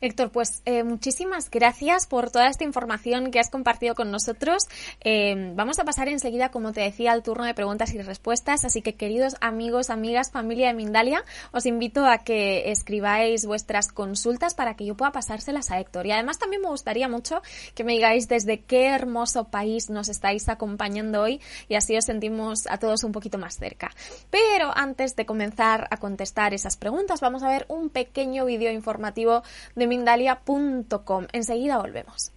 Héctor, 0.00 0.30
pues 0.30 0.62
eh, 0.64 0.84
muchísimas 0.84 1.50
gracias 1.50 2.06
por 2.06 2.30
toda 2.30 2.48
esta 2.48 2.64
información 2.64 3.30
que 3.30 3.40
has 3.40 3.50
compartido 3.50 3.94
con 3.94 4.10
nosotros. 4.10 4.64
Eh, 5.00 5.52
vamos 5.54 5.78
a 5.78 5.84
pasar 5.84 6.08
enseguida, 6.08 6.50
como 6.50 6.72
te 6.72 6.80
decía, 6.80 7.12
al 7.12 7.22
turno 7.22 7.44
de 7.44 7.54
preguntas 7.54 7.92
y 7.94 8.02
respuestas. 8.02 8.64
Así 8.64 8.82
que, 8.82 8.94
queridos 8.94 9.36
amigos, 9.40 9.90
amigas, 9.90 10.30
familia 10.30 10.68
de 10.68 10.74
Mindalia, 10.74 11.24
os 11.52 11.66
invito 11.66 12.06
a 12.06 12.18
que 12.18 12.70
escribáis 12.70 13.46
vuestras 13.46 13.88
consultas 13.88 14.54
para 14.54 14.74
que 14.74 14.84
yo 14.84 14.96
pueda 14.96 15.12
pasárselas 15.12 15.70
a 15.70 15.78
Héctor. 15.78 16.06
Y 16.06 16.12
además 16.12 16.38
también 16.38 16.62
me 16.62 16.68
gustaría 16.68 17.08
mucho 17.08 17.42
que 17.74 17.84
me 17.84 17.92
digáis 17.92 18.28
desde 18.28 18.60
qué 18.60 18.86
hermoso 18.86 19.44
país 19.44 19.90
nos 19.90 20.08
estáis 20.08 20.48
acompañando 20.48 21.22
hoy 21.22 21.40
y 21.68 21.74
así 21.74 21.96
os 21.96 22.04
sentimos 22.04 22.66
a 22.66 22.78
todos 22.78 23.04
un 23.04 23.12
poquito 23.12 23.38
más 23.38 23.56
cerca. 23.56 23.90
Pero 24.30 24.70
antes 24.74 25.16
de 25.16 25.26
comenzar 25.26 25.88
a 25.90 25.96
contestar 25.98 26.54
esas 26.54 26.76
preguntas, 26.76 27.20
vamos 27.20 27.42
a 27.42 27.48
ver 27.48 27.66
un 27.68 27.90
pequeño 27.90 28.44
vídeo 28.44 28.72
informativo 28.72 29.42
de 29.74 29.86
Mindalia.com. 29.86 31.26
Enseguida 31.32 31.78
volvemos. 31.78 32.32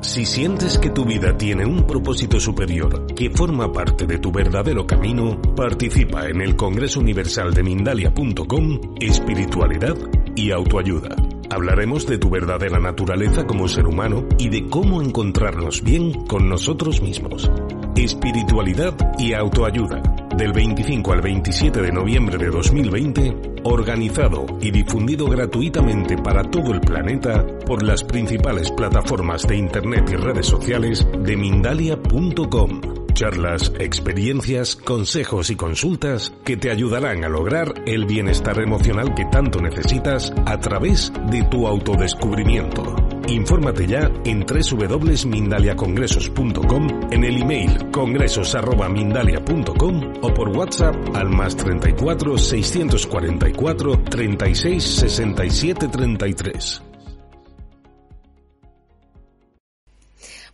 Si 0.00 0.24
sientes 0.24 0.78
que 0.78 0.90
tu 0.90 1.04
vida 1.04 1.36
tiene 1.36 1.66
un 1.66 1.86
propósito 1.86 2.38
superior 2.38 3.06
que 3.14 3.30
forma 3.30 3.72
parte 3.72 4.06
de 4.06 4.18
tu 4.18 4.30
verdadero 4.30 4.86
camino, 4.86 5.40
participa 5.56 6.28
en 6.28 6.42
el 6.42 6.54
Congreso 6.54 7.00
Universal 7.00 7.52
de 7.52 7.62
Mindalia.com, 7.62 8.94
Espiritualidad 9.00 9.96
y 10.36 10.52
Autoayuda. 10.52 11.35
Hablaremos 11.50 12.06
de 12.06 12.18
tu 12.18 12.28
verdadera 12.30 12.78
naturaleza 12.78 13.46
como 13.46 13.68
ser 13.68 13.86
humano 13.86 14.26
y 14.38 14.48
de 14.48 14.68
cómo 14.68 15.00
encontrarnos 15.00 15.82
bien 15.82 16.12
con 16.26 16.48
nosotros 16.48 17.00
mismos. 17.00 17.50
Espiritualidad 17.96 18.94
y 19.18 19.32
Autoayuda 19.32 20.02
del 20.36 20.52
25 20.52 21.12
al 21.12 21.22
27 21.22 21.80
de 21.80 21.92
noviembre 21.92 22.36
de 22.36 22.50
2020, 22.50 23.60
organizado 23.64 24.44
y 24.60 24.70
difundido 24.70 25.26
gratuitamente 25.26 26.16
para 26.18 26.42
todo 26.42 26.74
el 26.74 26.80
planeta 26.80 27.44
por 27.64 27.82
las 27.82 28.04
principales 28.04 28.70
plataformas 28.70 29.46
de 29.46 29.56
Internet 29.56 30.10
y 30.12 30.16
redes 30.16 30.46
sociales 30.46 31.06
de 31.20 31.36
Mindalia.com. 31.36 33.05
Charlas, 33.16 33.72
experiencias, 33.80 34.76
consejos 34.76 35.48
y 35.48 35.56
consultas 35.56 36.34
que 36.44 36.58
te 36.58 36.70
ayudarán 36.70 37.24
a 37.24 37.30
lograr 37.30 37.72
el 37.86 38.04
bienestar 38.04 38.60
emocional 38.60 39.14
que 39.14 39.24
tanto 39.24 39.62
necesitas 39.62 40.34
a 40.44 40.60
través 40.60 41.10
de 41.30 41.42
tu 41.44 41.66
autodescubrimiento. 41.66 42.94
Infórmate 43.26 43.86
ya 43.86 44.12
en 44.26 44.44
www.mindaliacongresos.com, 44.44 46.88
en 47.10 47.24
el 47.24 47.40
email 47.40 47.90
congresos.mindalia.com 47.90 50.12
o 50.20 50.34
por 50.34 50.50
WhatsApp 50.50 50.94
al 51.14 51.30
más 51.30 51.56
34 51.56 52.36
644 52.36 53.98
36 54.10 54.84
67 54.84 55.88
33. 55.88 56.85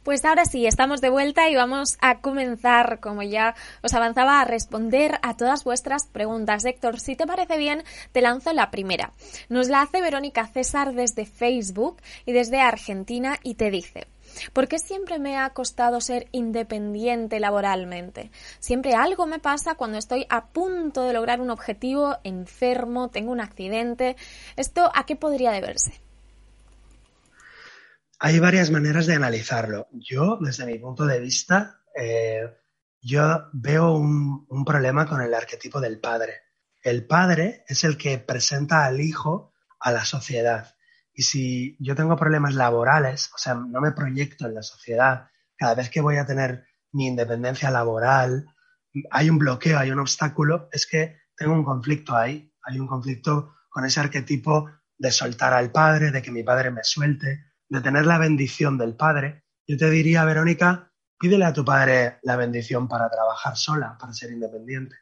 Pues 0.03 0.25
ahora 0.25 0.45
sí, 0.47 0.67
estamos 0.67 1.01
de 1.01 1.11
vuelta 1.11 1.49
y 1.49 1.55
vamos 1.55 1.97
a 2.01 2.19
comenzar, 2.19 2.99
como 2.99 3.23
ya 3.23 3.55
os 3.83 3.95
avanzaba, 3.95 4.41
a 4.41 4.45
responder 4.45 5.21
a 5.23 5.37
todas 5.37 5.63
vuestras 5.63 6.09
preguntas. 6.09 6.65
Héctor, 6.65 6.99
si 6.99 7.15
te 7.15 7.25
parece 7.25 7.57
bien, 7.57 7.85
te 8.11 8.21
lanzo 8.21 8.53
la 8.53 8.73
primera. 8.73 9.13
Nos 9.49 9.69
la 9.69 9.83
hace 9.83 10.01
Verónica 10.01 10.49
César 10.49 10.95
desde 10.95 11.25
Facebook 11.25 11.99
y 12.27 12.33
desde 12.33 12.61
Argentina 12.61 13.39
y 13.45 13.55
te 13.55 13.71
dice, 13.71 14.09
¿Por 14.53 14.67
qué 14.67 14.81
siempre 14.81 15.21
me 15.21 15.37
ha 15.37 15.51
costado 15.51 16.01
ser 16.01 16.27
independiente 16.33 17.39
laboralmente? 17.39 18.33
Siempre 18.59 18.95
algo 18.95 19.27
me 19.27 19.39
pasa 19.39 19.77
cuando 19.77 19.99
estoy 19.99 20.27
a 20.31 20.47
punto 20.47 21.05
de 21.05 21.13
lograr 21.13 21.41
un 21.41 21.51
objetivo, 21.51 22.17
enfermo, 22.25 23.09
tengo 23.09 23.31
un 23.31 23.41
accidente. 23.41 24.17
¿Esto 24.57 24.91
a 24.95 25.07
qué 25.07 25.15
podría 25.15 25.53
deberse? 25.53 26.01
Hay 28.25 28.39
varias 28.39 28.71
maneras 28.71 29.07
de 29.07 29.17
analizarlo. 29.17 29.89
Yo, 29.95 30.39
desde 30.41 30.65
mi 30.65 30.79
punto 30.79 31.07
de 31.07 31.19
vista, 31.19 31.81
eh, 31.93 32.57
yo 33.01 33.49
veo 33.53 33.97
un, 33.97 34.47
un, 34.49 34.65
problema 34.65 35.09
con 35.09 35.21
el 35.21 35.35
arquetipo 35.35 35.81
del 35.81 35.99
padre. 35.99 36.35
El 36.85 37.05
padre 37.05 37.65
es 37.67 37.83
el 37.83 37.97
que 37.97 38.19
presenta 38.19 38.85
al 38.85 39.01
hijo 39.01 39.53
a 39.81 39.91
la 39.91 40.05
sociedad. 40.05 40.77
Y 41.13 41.25
si 41.25 41.77
yo 41.81 41.97
tengo 41.97 42.15
problemas 42.15 42.55
laborales, 42.55 43.29
o 43.35 43.39
sea, 43.39 43.55
no 43.55 43.81
me 43.81 43.91
proyecto 43.91 44.47
en 44.47 44.55
la 44.55 44.63
sociedad, 44.63 45.27
cada 45.57 45.75
vez 45.75 45.91
que 45.91 46.01
voy 46.01 46.19
a 46.19 46.25
tener 46.25 46.65
mi 46.93 47.09
independencia 47.09 47.73
laboral, 47.73 48.47
hay 49.11 49.31
un 49.31 49.39
bloqueo, 49.39 49.81
hay 49.81 49.91
un 49.91 49.99
obstáculo, 49.99 50.69
es 50.71 50.87
que 50.87 51.23
tengo 51.37 51.55
un 51.55 51.65
conflicto 51.65 52.15
ahí, 52.15 52.55
hay 52.63 52.79
un 52.79 52.87
conflicto 52.87 53.57
con 53.69 53.85
ese 53.85 53.99
arquetipo 53.99 54.71
de 54.97 55.11
soltar 55.11 55.55
al 55.55 55.73
padre, 55.73 56.13
de 56.13 56.23
que 56.23 56.31
mi 56.31 56.45
padre 56.45 56.71
me 56.71 56.85
suelte, 56.85 57.52
de 57.73 57.81
tener 57.81 58.05
la 58.05 58.19
bendición 58.19 58.77
del 58.77 58.95
Padre, 58.95 59.45
yo 59.67 59.79
te 59.79 59.89
diría, 59.89 60.27
Verónica, 60.27 60.93
pídele 61.19 61.47
a 61.47 61.55
tu 61.55 61.65
Padre 61.65 62.19
la 62.23 62.37
bendición 62.37 62.87
para 62.87 63.09
trabajar 63.09 63.57
sola, 63.57 63.97
para 63.99 64.13
ser 64.13 64.31
independiente. 64.31 64.95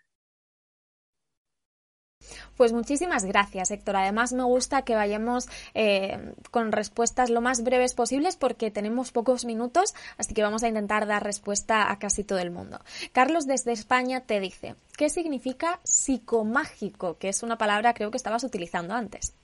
Pues 2.56 2.72
muchísimas 2.72 3.24
gracias, 3.24 3.72
Héctor. 3.72 3.96
Además, 3.96 4.32
me 4.32 4.44
gusta 4.44 4.82
que 4.82 4.94
vayamos 4.94 5.48
eh, 5.74 6.32
con 6.52 6.70
respuestas 6.70 7.28
lo 7.28 7.40
más 7.40 7.64
breves 7.64 7.94
posibles 7.94 8.36
porque 8.36 8.70
tenemos 8.70 9.10
pocos 9.10 9.44
minutos, 9.44 9.92
así 10.16 10.32
que 10.32 10.44
vamos 10.44 10.62
a 10.62 10.68
intentar 10.68 11.08
dar 11.08 11.24
respuesta 11.24 11.90
a 11.90 11.98
casi 11.98 12.22
todo 12.22 12.38
el 12.38 12.52
mundo. 12.52 12.78
Carlos 13.10 13.46
desde 13.46 13.72
España 13.72 14.20
te 14.20 14.38
dice, 14.38 14.76
¿qué 14.96 15.10
significa 15.10 15.80
psicomágico? 15.82 17.18
Que 17.18 17.30
es 17.30 17.42
una 17.42 17.58
palabra 17.58 17.94
creo 17.94 18.12
que 18.12 18.18
estabas 18.18 18.44
utilizando 18.44 18.94
antes. 18.94 19.34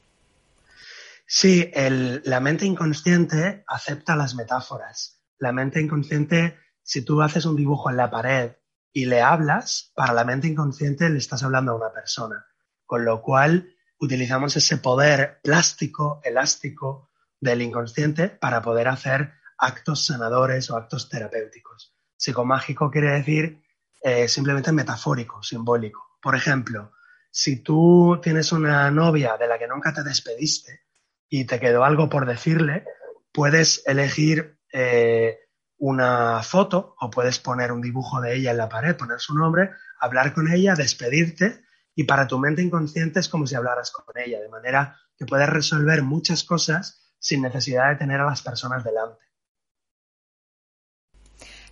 Sí, 1.27 1.71
el, 1.75 2.23
la 2.25 2.39
mente 2.39 2.67
inconsciente 2.67 3.65
acepta 3.67 4.15
las 4.15 4.37
metáforas. 4.37 5.21
La 5.39 5.53
mente 5.53 5.81
inconsciente, 5.81 6.57
si 6.83 7.03
tú 7.03 7.21
haces 7.21 7.45
un 7.47 7.57
dibujo 7.57 7.91
en 7.91 7.97
la 7.97 8.11
pared 8.11 8.53
y 8.93 9.07
le 9.07 9.21
hablas, 9.21 9.93
para 9.95 10.13
la 10.13 10.25
mente 10.25 10.47
inconsciente 10.47 11.11
le 11.11 11.19
estás 11.19 11.43
hablando 11.43 11.73
a 11.73 11.77
una 11.77 11.93
persona. 11.93 12.47
Con 12.87 13.05
lo 13.05 13.23
cual, 13.23 13.75
utilizamos 13.99 14.57
ese 14.57 14.79
poder 14.79 15.41
plástico, 15.43 16.21
elástico 16.23 17.11
del 17.41 17.61
inconsciente 17.61 18.29
para 18.29 18.63
poder 18.63 18.87
hacer 18.89 19.33
actos 19.59 20.07
sanadores 20.07 20.71
o 20.71 20.77
actos 20.77 21.09
terapéuticos. 21.09 21.95
Psicomágico 22.17 22.91
quiere 22.91 23.11
decir 23.11 23.63
eh, 24.01 24.29
simplemente 24.29 24.71
metafórico, 24.71 25.43
simbólico. 25.43 26.19
Por 26.23 26.37
ejemplo, 26.37 26.93
si 27.31 27.57
tú 27.63 28.21
tienes 28.23 28.53
una 28.53 28.91
novia 28.91 29.37
de 29.37 29.49
la 29.49 29.59
que 29.59 29.67
nunca 29.67 29.93
te 29.93 30.05
despediste, 30.05 30.86
y 31.29 31.45
te 31.45 31.61
quedó 31.61 31.85
algo 31.85 32.09
por 32.09 32.27
decirle, 32.27 32.85
puedes 33.33 33.83
elegir 33.87 34.59
eh, 34.73 35.39
una 35.79 36.43
foto 36.43 36.95
o 37.01 37.11
puedes 37.11 37.39
poner 37.39 37.73
un 37.73 37.83
dibujo 37.83 38.21
de 38.21 38.35
ella 38.37 38.51
en 38.51 38.57
la 38.57 38.69
pared, 38.69 38.97
poner 38.97 39.21
su 39.21 39.35
nombre, 39.35 39.71
hablar 40.01 40.33
con 40.33 40.51
ella, 40.53 40.75
despedirte 40.75 41.65
y 41.95 42.05
para 42.05 42.27
tu 42.27 42.39
mente 42.39 42.63
inconsciente 42.63 43.21
es 43.21 43.29
como 43.29 43.47
si 43.47 43.55
hablaras 43.55 43.91
con 43.91 44.05
ella, 44.17 44.41
de 44.41 44.49
manera 44.49 44.97
que 45.17 45.27
puedes 45.27 45.49
resolver 45.49 46.03
muchas 46.03 46.45
cosas 46.45 47.15
sin 47.19 47.43
necesidad 47.43 47.91
de 47.91 47.97
tener 47.97 48.21
a 48.21 48.27
las 48.27 48.43
personas 48.43 48.85
delante. 48.85 49.25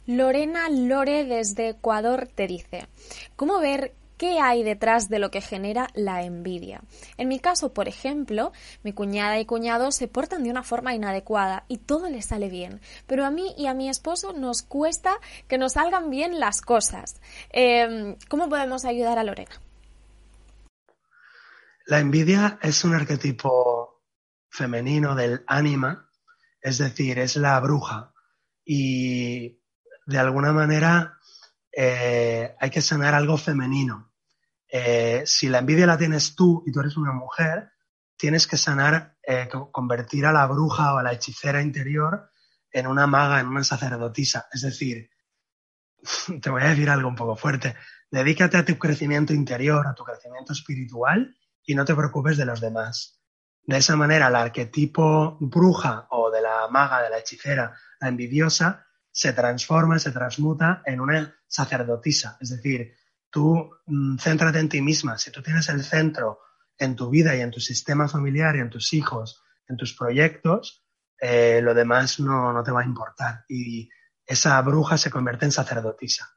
Lorena 0.07 0.69
Lore 0.69 1.25
desde 1.25 1.71
Ecuador 1.71 2.29
te 2.35 2.47
dice, 2.47 2.88
¿cómo 3.37 3.59
ver 3.61 3.95
¿Qué 4.16 4.38
hay 4.40 4.62
detrás 4.62 5.09
de 5.09 5.18
lo 5.18 5.31
que 5.31 5.40
genera 5.40 5.88
la 5.94 6.22
envidia? 6.22 6.83
En 7.16 7.29
mi 7.29 7.40
caso, 7.40 7.72
por 7.72 7.88
ejemplo, 7.88 8.53
mi 8.83 8.92
cuñada 8.92 9.38
y 9.40 9.46
cuñado 9.46 9.90
se 9.90 10.09
portan 10.09 10.44
de 10.44 10.50
una 10.50 10.62
forma 10.62 10.94
inadecuada 10.94 11.64
y 11.68 11.79
todo 11.79 12.09
les 12.09 12.27
sale 12.27 12.48
bien, 12.48 12.81
pero 13.07 13.24
a 13.24 13.31
mí 13.31 13.55
y 13.59 13.66
a 13.66 13.74
mi 13.74 13.88
esposo 13.88 14.33
nos 14.33 14.62
cuesta 14.62 15.18
que 15.48 15.59
nos 15.59 15.72
salgan 15.72 16.11
bien 16.11 16.38
las 16.38 16.61
cosas. 16.61 17.20
Em, 17.50 18.16
¿Cómo 18.29 18.48
podemos 18.48 18.85
ayudar 18.85 19.18
a 19.18 19.24
Lorena? 19.24 19.61
La 21.87 21.98
envidia 21.98 22.59
es 22.62 22.85
un 22.85 22.94
arquetipo 22.94 24.05
femenino 24.48 25.14
del 25.14 25.44
ánima, 25.46 26.09
es 26.61 26.79
decir, 26.79 27.18
es 27.18 27.37
la 27.37 27.59
bruja 27.61 28.14
y 28.64 29.61
de 30.07 30.18
alguna 30.18 30.53
manera 30.53 31.13
eh, 31.76 32.54
hay 32.58 32.70
que 32.70 32.82
sanar 32.82 33.14
algo 33.14 33.37
femenino. 33.37 34.12
Eh, 34.68 35.22
si 35.26 35.48
la 35.48 35.58
envidia 35.58 35.87
la 35.87 35.98
tienes 35.98 36.34
tú 36.34 36.62
y 36.66 36.72
tú 36.72 36.80
eres 36.80 36.96
una 36.96 37.12
mujer, 37.12 37.72
tienes 38.16 38.46
que 38.46 38.56
sanar, 38.56 39.16
eh, 39.26 39.48
convertir 39.72 40.26
a 40.26 40.32
la 40.32 40.46
bruja 40.46 40.94
o 40.94 40.98
a 40.98 41.02
la 41.02 41.12
hechicera 41.12 41.62
interior 41.62 42.30
en 42.70 42.87
una 42.87 43.06
maga, 43.06 43.40
en 43.40 43.48
una 43.48 43.64
sacerdotisa. 43.64 44.48
Es 44.52 44.62
decir, 44.62 45.10
te 46.42 46.50
voy 46.50 46.62
a 46.62 46.70
decir 46.70 46.90
algo 46.90 47.08
un 47.08 47.16
poco 47.16 47.37
fuerte. 47.37 47.76
Dedícate 48.10 48.56
a 48.56 48.64
tu 48.64 48.78
crecimiento 48.78 49.32
interior, 49.32 49.87
a 49.87 49.94
tu 49.94 50.04
crecimiento 50.04 50.52
espiritual 50.52 51.37
y 51.64 51.74
no 51.74 51.84
te 51.84 51.94
preocupes 51.94 52.37
de 52.37 52.46
los 52.46 52.60
demás. 52.60 53.20
De 53.62 53.78
esa 53.78 53.96
manera, 53.96 54.28
el 54.28 54.37
arquetipo 54.37 55.38
bruja 55.40 56.06
o 56.10 56.30
de 56.30 56.42
la 56.42 56.68
maga, 56.68 57.02
de 57.02 57.10
la 57.10 57.18
hechicera, 57.18 57.74
la 57.98 58.08
envidiosa, 58.08 58.87
se 59.14 59.33
transforma, 59.33 60.00
se 60.00 60.11
transmuta 60.11 60.83
en 60.85 61.00
una 61.00 61.33
sacerdotisa. 61.46 62.37
Es 62.40 62.50
decir, 62.50 62.96
tú 63.31 63.70
mm, 63.87 64.16
céntrate 64.18 64.59
en 64.59 64.68
ti 64.68 64.83
misma. 64.83 65.16
Si 65.18 65.31
tú 65.31 65.40
tienes 65.40 65.68
el 65.68 65.85
centro 65.85 66.40
en 66.77 66.96
tu 66.96 67.11
vida 67.11 67.37
y 67.37 67.40
en 67.40 67.53
tu 67.53 67.61
sistema 67.61 68.09
familiar 68.09 68.57
y 68.57 68.59
en 68.59 68.70
tus 68.70 68.92
hijos, 68.92 69.40
en 69.68 69.77
tus 69.77 69.94
proyectos, 69.94 70.85
eh, 71.20 71.61
lo 71.62 71.74
demás 71.74 72.18
no, 72.18 72.53
no 72.53 72.64
te 72.64 72.72
va 72.72 72.81
a 72.81 72.85
importar. 72.85 73.44
Y 73.48 73.88
esa 74.27 74.61
bruja 74.62 74.98
se 74.98 75.12
convierte 75.12 75.44
en 75.44 75.53
sacerdotisa. 75.53 76.37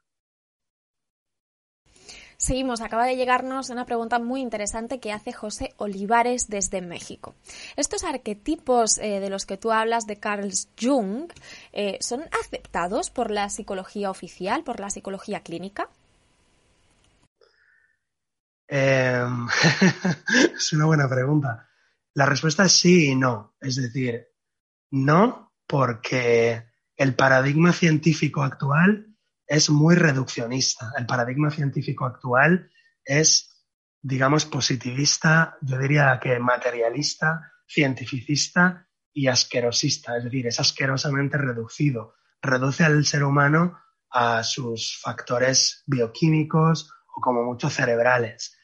Seguimos, 2.40 2.80
acaba 2.80 3.04
de 3.04 3.16
llegarnos 3.16 3.68
una 3.68 3.84
pregunta 3.84 4.20
muy 4.20 4.40
interesante 4.40 5.00
que 5.00 5.10
hace 5.10 5.32
José 5.32 5.74
Olivares 5.76 6.48
desde 6.48 6.80
México. 6.80 7.34
Estos 7.74 8.04
arquetipos 8.04 8.98
eh, 8.98 9.18
de 9.18 9.28
los 9.28 9.44
que 9.44 9.56
tú 9.56 9.72
hablas 9.72 10.06
de 10.06 10.20
Carl 10.20 10.48
Jung 10.80 11.32
eh, 11.72 11.98
son 12.00 12.22
aceptados 12.40 13.10
por 13.10 13.32
la 13.32 13.50
psicología 13.50 14.08
oficial, 14.08 14.62
por 14.62 14.78
la 14.78 14.88
psicología 14.88 15.40
clínica? 15.40 15.88
Em, 18.68 19.48
es 20.54 20.72
una 20.72 20.86
buena 20.86 21.08
pregunta. 21.08 21.68
La 22.14 22.24
respuesta 22.24 22.66
es 22.66 22.72
sí 22.72 23.10
y 23.10 23.14
no. 23.16 23.56
Es 23.60 23.74
decir, 23.74 24.28
no 24.92 25.54
porque 25.66 26.68
el 26.94 27.16
paradigma 27.16 27.72
científico 27.72 28.44
actual 28.44 29.07
es 29.48 29.70
muy 29.70 29.96
reduccionista. 29.96 30.92
El 30.96 31.06
paradigma 31.06 31.50
científico 31.50 32.04
actual 32.04 32.70
es, 33.02 33.64
digamos, 34.02 34.44
positivista, 34.44 35.56
yo 35.62 35.78
diría 35.78 36.20
que 36.22 36.38
materialista, 36.38 37.52
cientificista 37.66 38.86
y 39.12 39.26
asquerosista, 39.26 40.18
es 40.18 40.24
decir, 40.24 40.46
es 40.46 40.60
asquerosamente 40.60 41.38
reducido. 41.38 42.14
Reduce 42.42 42.84
al 42.84 43.04
ser 43.06 43.24
humano 43.24 43.78
a 44.10 44.42
sus 44.42 44.98
factores 45.00 45.82
bioquímicos 45.86 46.92
o 47.16 47.20
como 47.20 47.42
mucho 47.42 47.70
cerebrales. 47.70 48.54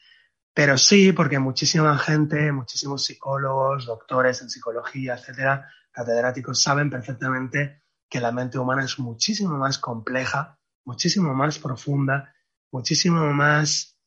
Pero 0.53 0.77
sí, 0.77 1.11
porque 1.11 1.39
muchísima 1.39 1.97
gente, 1.97 2.51
muchísimos 2.51 3.03
psicólogos, 3.03 3.87
doctores 3.87 4.41
en 4.41 4.49
psicología, 4.49 5.15
etcétera, 5.15 5.67
catedráticos, 5.91 6.61
saben 6.61 6.89
perfectamente 6.89 7.81
que 8.07 8.21
la 8.21 8.31
mente 8.31 8.59
humana 8.59 8.85
es 8.85 8.99
muchísimo 8.99 9.57
más 9.57 9.79
compleja 9.79 10.59
muchísimo 10.85 11.33
más 11.33 11.59
profunda, 11.59 12.33
muchísimo 12.71 13.33
más, 13.33 13.97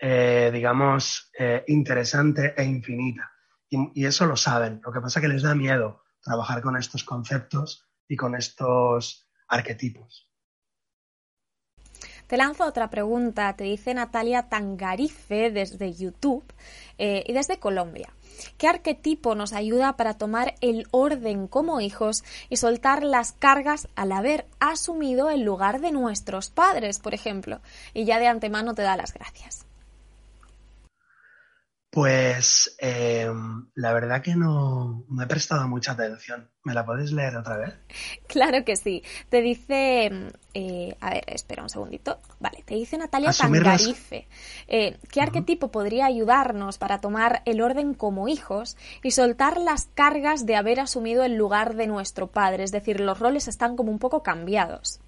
eh, 0.00 0.50
digamos, 0.52 1.30
eh, 1.38 1.64
interesante 1.68 2.54
e 2.56 2.64
infinita. 2.64 3.30
Y, 3.68 4.04
eso 4.04 4.26
lo 4.26 4.36
saben. 4.36 4.80
Lo 4.84 4.92
que 4.92 5.00
pasa 5.00 5.18
es 5.18 5.22
que 5.22 5.32
les 5.32 5.42
da 5.42 5.54
miedo 5.54 6.02
trabajar 6.22 6.62
con 6.62 6.76
estos 6.76 7.02
conceptos 7.04 7.88
y 8.08 8.16
con 8.16 8.34
estos 8.36 9.28
arquetipos. 9.48 10.30
Te 12.26 12.36
lanzo 12.36 12.64
otra 12.64 12.88
pregunta, 12.88 13.54
te 13.54 13.64
dice 13.64 13.92
Natalia 13.94 14.48
Tangarife 14.48 15.50
desde 15.50 15.92
YouTube 15.92 16.44
eh, 16.98 17.22
y 17.26 17.32
desde 17.32 17.58
Colombia. 17.58 18.12
¿Qué 18.58 18.66
arquetipo 18.66 19.34
nos 19.34 19.52
ayuda 19.52 19.96
para 19.96 20.14
tomar 20.14 20.54
el 20.60 20.86
orden 20.90 21.46
como 21.48 21.80
hijos 21.80 22.24
y 22.48 22.56
soltar 22.56 23.02
las 23.02 23.32
cargas 23.32 23.88
al 23.94 24.12
haber 24.12 24.46
asumido 24.58 25.30
el 25.30 25.42
lugar 25.42 25.80
de 25.80 25.92
nuestros 25.92 26.50
padres, 26.50 26.98
por 26.98 27.14
ejemplo? 27.14 27.60
Y 27.92 28.04
ya 28.04 28.18
de 28.18 28.26
antemano 28.26 28.74
te 28.74 28.82
da 28.82 28.96
las 28.96 29.12
gracias. 29.12 29.66
Pues 31.94 32.74
eh, 32.80 33.30
la 33.76 33.92
verdad 33.92 34.20
que 34.20 34.34
no, 34.34 35.04
me 35.08 35.22
he 35.22 35.26
prestado 35.28 35.68
mucha 35.68 35.92
atención. 35.92 36.50
¿Me 36.64 36.74
la 36.74 36.84
puedes 36.84 37.12
leer 37.12 37.36
otra 37.36 37.56
vez? 37.56 37.72
Claro 38.26 38.64
que 38.64 38.74
sí. 38.74 39.04
Te 39.28 39.40
dice, 39.40 40.10
eh, 40.54 40.96
a 41.00 41.10
ver, 41.10 41.22
espera 41.28 41.62
un 41.62 41.68
segundito. 41.68 42.18
Vale, 42.40 42.64
te 42.66 42.74
dice 42.74 42.98
Natalia 42.98 43.30
Tangarife. 43.32 44.26
Eh, 44.66 44.98
¿Qué 45.08 45.20
arquetipo 45.20 45.70
podría 45.70 46.06
ayudarnos 46.06 46.78
para 46.78 47.00
tomar 47.00 47.42
el 47.44 47.60
orden 47.60 47.94
como 47.94 48.26
hijos 48.26 48.76
y 49.04 49.12
soltar 49.12 49.58
las 49.58 49.86
cargas 49.94 50.46
de 50.46 50.56
haber 50.56 50.80
asumido 50.80 51.22
el 51.22 51.36
lugar 51.36 51.76
de 51.76 51.86
nuestro 51.86 52.26
padre? 52.26 52.64
Es 52.64 52.72
decir, 52.72 52.98
los 52.98 53.20
roles 53.20 53.46
están 53.46 53.76
como 53.76 53.92
un 53.92 54.00
poco 54.00 54.24
cambiados. 54.24 54.98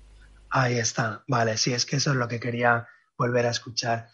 Ahí 0.50 0.78
está. 0.78 1.24
Vale, 1.26 1.56
sí, 1.56 1.72
es 1.72 1.84
que 1.84 1.96
eso 1.96 2.12
es 2.12 2.16
lo 2.16 2.28
que 2.28 2.38
quería 2.38 2.86
volver 3.18 3.46
a 3.46 3.50
escuchar. 3.50 4.06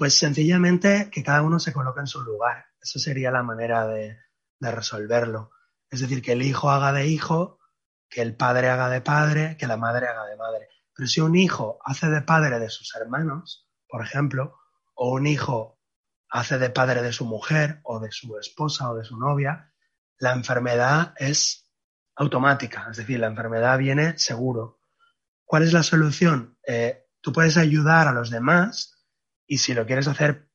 Pues 0.00 0.14
sencillamente 0.14 1.10
que 1.12 1.22
cada 1.22 1.42
uno 1.42 1.58
se 1.58 1.74
coloque 1.74 2.00
en 2.00 2.06
su 2.06 2.22
lugar. 2.22 2.64
Eso 2.80 2.98
sería 2.98 3.30
la 3.30 3.42
manera 3.42 3.86
de, 3.86 4.16
resolverlo. 4.58 5.50
Es 5.90 6.00
decir, 6.00 6.22
que 6.22 6.32
el 6.32 6.40
hijo 6.40 6.70
haga 6.70 6.90
de 6.94 7.06
hijo, 7.06 7.58
que 8.08 8.22
el 8.22 8.34
padre 8.34 8.70
haga 8.70 8.88
de 8.88 9.02
padre, 9.02 9.58
que 9.58 9.66
la 9.66 9.76
madre 9.76 10.06
haga 10.06 10.24
de 10.24 10.38
madre. 10.38 10.68
Pero 10.96 11.06
si 11.06 11.20
un 11.20 11.36
hijo 11.36 11.80
hace 11.84 12.08
de 12.08 12.22
padre 12.22 12.58
de 12.58 12.70
sus 12.70 12.96
hermanos, 12.96 13.68
por 13.86 14.02
ejemplo, 14.02 14.56
o 14.94 15.10
un 15.10 15.26
hijo 15.26 15.78
hace 16.30 16.56
de 16.56 16.70
padre 16.70 17.02
de 17.02 17.12
su 17.12 17.26
mujer 17.26 17.80
o 17.84 18.00
de 18.00 18.10
su 18.10 18.38
esposa 18.38 18.90
o 18.90 18.96
de 18.96 19.04
su 19.04 19.18
novia, 19.18 19.70
la 20.16 20.32
enfermedad 20.32 21.12
es 21.18 21.70
automática, 22.16 22.88
es 22.90 22.96
decir, 22.96 23.20
la 23.20 23.26
enfermedad 23.26 23.76
viene 23.76 24.16
seguro. 24.16 24.80
¿Cuál 25.44 25.64
es 25.64 25.74
la 25.74 25.82
solución? 25.82 26.56
Eh, 26.66 27.06
tú 27.20 27.34
puedes 27.34 27.58
ayudar 27.58 28.08
a 28.08 28.12
los 28.12 28.30
demás 28.30 28.96
y 29.50 29.58
si 29.58 29.74
lo 29.74 29.84
quieres 29.84 30.06
hacer, 30.06 30.46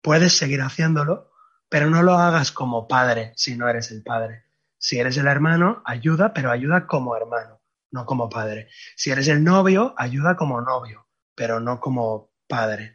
puedes 0.00 0.38
seguir 0.38 0.62
haciéndolo, 0.62 1.32
pero 1.68 1.90
no 1.90 2.04
lo 2.04 2.14
hagas 2.14 2.52
como 2.52 2.86
padre 2.86 3.32
si 3.34 3.56
no 3.56 3.68
eres 3.68 3.90
el 3.90 4.04
padre. 4.04 4.44
Si 4.78 5.00
eres 5.00 5.16
el 5.16 5.26
hermano, 5.26 5.82
ayuda, 5.84 6.32
pero 6.32 6.52
ayuda 6.52 6.86
como 6.86 7.16
hermano, 7.16 7.60
no 7.90 8.06
como 8.06 8.30
padre. 8.30 8.68
Si 8.94 9.10
eres 9.10 9.26
el 9.26 9.42
novio, 9.42 9.96
ayuda 9.98 10.36
como 10.36 10.60
novio, 10.60 11.08
pero 11.34 11.58
no 11.58 11.80
como 11.80 12.30
padre. 12.46 12.94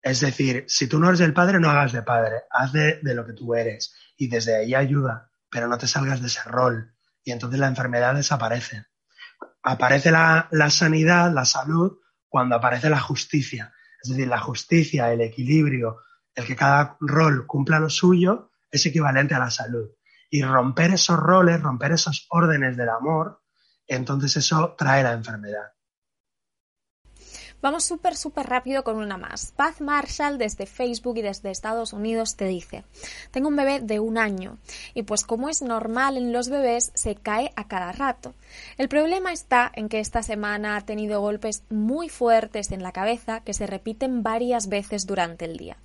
Es 0.00 0.20
decir, 0.20 0.64
si 0.68 0.86
tú 0.86 1.00
no 1.00 1.08
eres 1.08 1.22
el 1.22 1.34
padre, 1.34 1.58
no 1.58 1.70
hagas 1.70 1.90
de 1.90 2.02
padre, 2.02 2.44
haz 2.48 2.72
de, 2.72 3.00
lo 3.02 3.26
que 3.26 3.32
tú 3.32 3.56
eres 3.56 3.96
y 4.16 4.28
desde 4.28 4.54
ahí 4.54 4.76
ayuda, 4.76 5.32
pero 5.50 5.66
no 5.66 5.76
te 5.76 5.88
salgas 5.88 6.20
de 6.20 6.28
ese 6.28 6.44
rol 6.44 6.94
y 7.24 7.32
entonces 7.32 7.58
la 7.58 7.66
enfermedad 7.66 8.14
desaparece. 8.14 8.86
Aparece 9.60 10.12
la 10.12 10.70
sanidad, 10.70 11.32
la 11.32 11.46
salud, 11.46 11.98
cuando 12.28 12.54
aparece 12.54 12.90
la 12.90 13.00
justicia. 13.00 13.73
Es 14.04 14.10
decir, 14.10 14.28
la 14.28 14.38
justicia, 14.38 15.10
el 15.10 15.22
equilibrio, 15.22 15.96
el 16.34 16.44
que 16.44 16.54
cada 16.54 16.98
rol 17.00 17.46
cumpla 17.46 17.78
lo 17.78 17.88
suyo, 17.88 18.50
es 18.70 18.84
equivalente 18.84 19.34
a 19.34 19.38
la 19.38 19.50
salud. 19.50 19.88
Y 20.28 20.42
romper 20.42 20.92
esos 20.92 21.18
roles, 21.18 21.62
romper 21.62 21.92
esos 21.92 22.26
órdenes 22.28 22.76
del 22.76 22.90
amor, 22.90 23.40
entonces 23.86 24.36
eso 24.36 24.74
trae 24.76 25.02
la 25.02 25.12
enfermedad. 25.12 25.72
Vamos 27.64 27.86
súper, 27.86 28.14
súper 28.14 28.46
rápido 28.46 28.84
con 28.84 28.98
una 28.98 29.16
más. 29.16 29.54
Paz 29.56 29.80
Marshall 29.80 30.36
desde 30.36 30.66
Facebook 30.66 31.16
y 31.16 31.22
desde 31.22 31.50
Estados 31.50 31.94
Unidos 31.94 32.36
te 32.36 32.44
dice, 32.44 32.84
tengo 33.30 33.48
un 33.48 33.56
bebé 33.56 33.80
de 33.80 34.00
un 34.00 34.18
año 34.18 34.58
y 34.92 35.04
pues 35.04 35.24
como 35.24 35.48
es 35.48 35.62
normal 35.62 36.18
en 36.18 36.30
los 36.30 36.50
bebés, 36.50 36.92
se 36.92 37.14
cae 37.14 37.54
a 37.56 37.66
cada 37.66 37.90
rato. 37.92 38.34
El 38.76 38.90
problema 38.90 39.32
está 39.32 39.72
en 39.74 39.88
que 39.88 40.00
esta 40.00 40.22
semana 40.22 40.76
ha 40.76 40.82
tenido 40.82 41.22
golpes 41.22 41.62
muy 41.70 42.10
fuertes 42.10 42.70
en 42.70 42.82
la 42.82 42.92
cabeza 42.92 43.40
que 43.40 43.54
se 43.54 43.66
repiten 43.66 44.22
varias 44.22 44.68
veces 44.68 45.06
durante 45.06 45.46
el 45.46 45.56
día. 45.56 45.78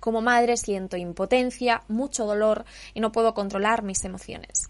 Como 0.00 0.20
madre 0.20 0.58
siento 0.58 0.98
impotencia, 0.98 1.82
mucho 1.88 2.26
dolor 2.26 2.66
y 2.92 3.00
no 3.00 3.10
puedo 3.10 3.32
controlar 3.32 3.82
mis 3.82 4.04
emociones. 4.04 4.68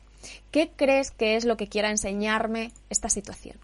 ¿Qué 0.52 0.70
crees 0.76 1.10
que 1.10 1.34
es 1.34 1.44
lo 1.44 1.56
que 1.56 1.66
quiera 1.66 1.90
enseñarme 1.90 2.70
esta 2.88 3.08
situación? 3.08 3.56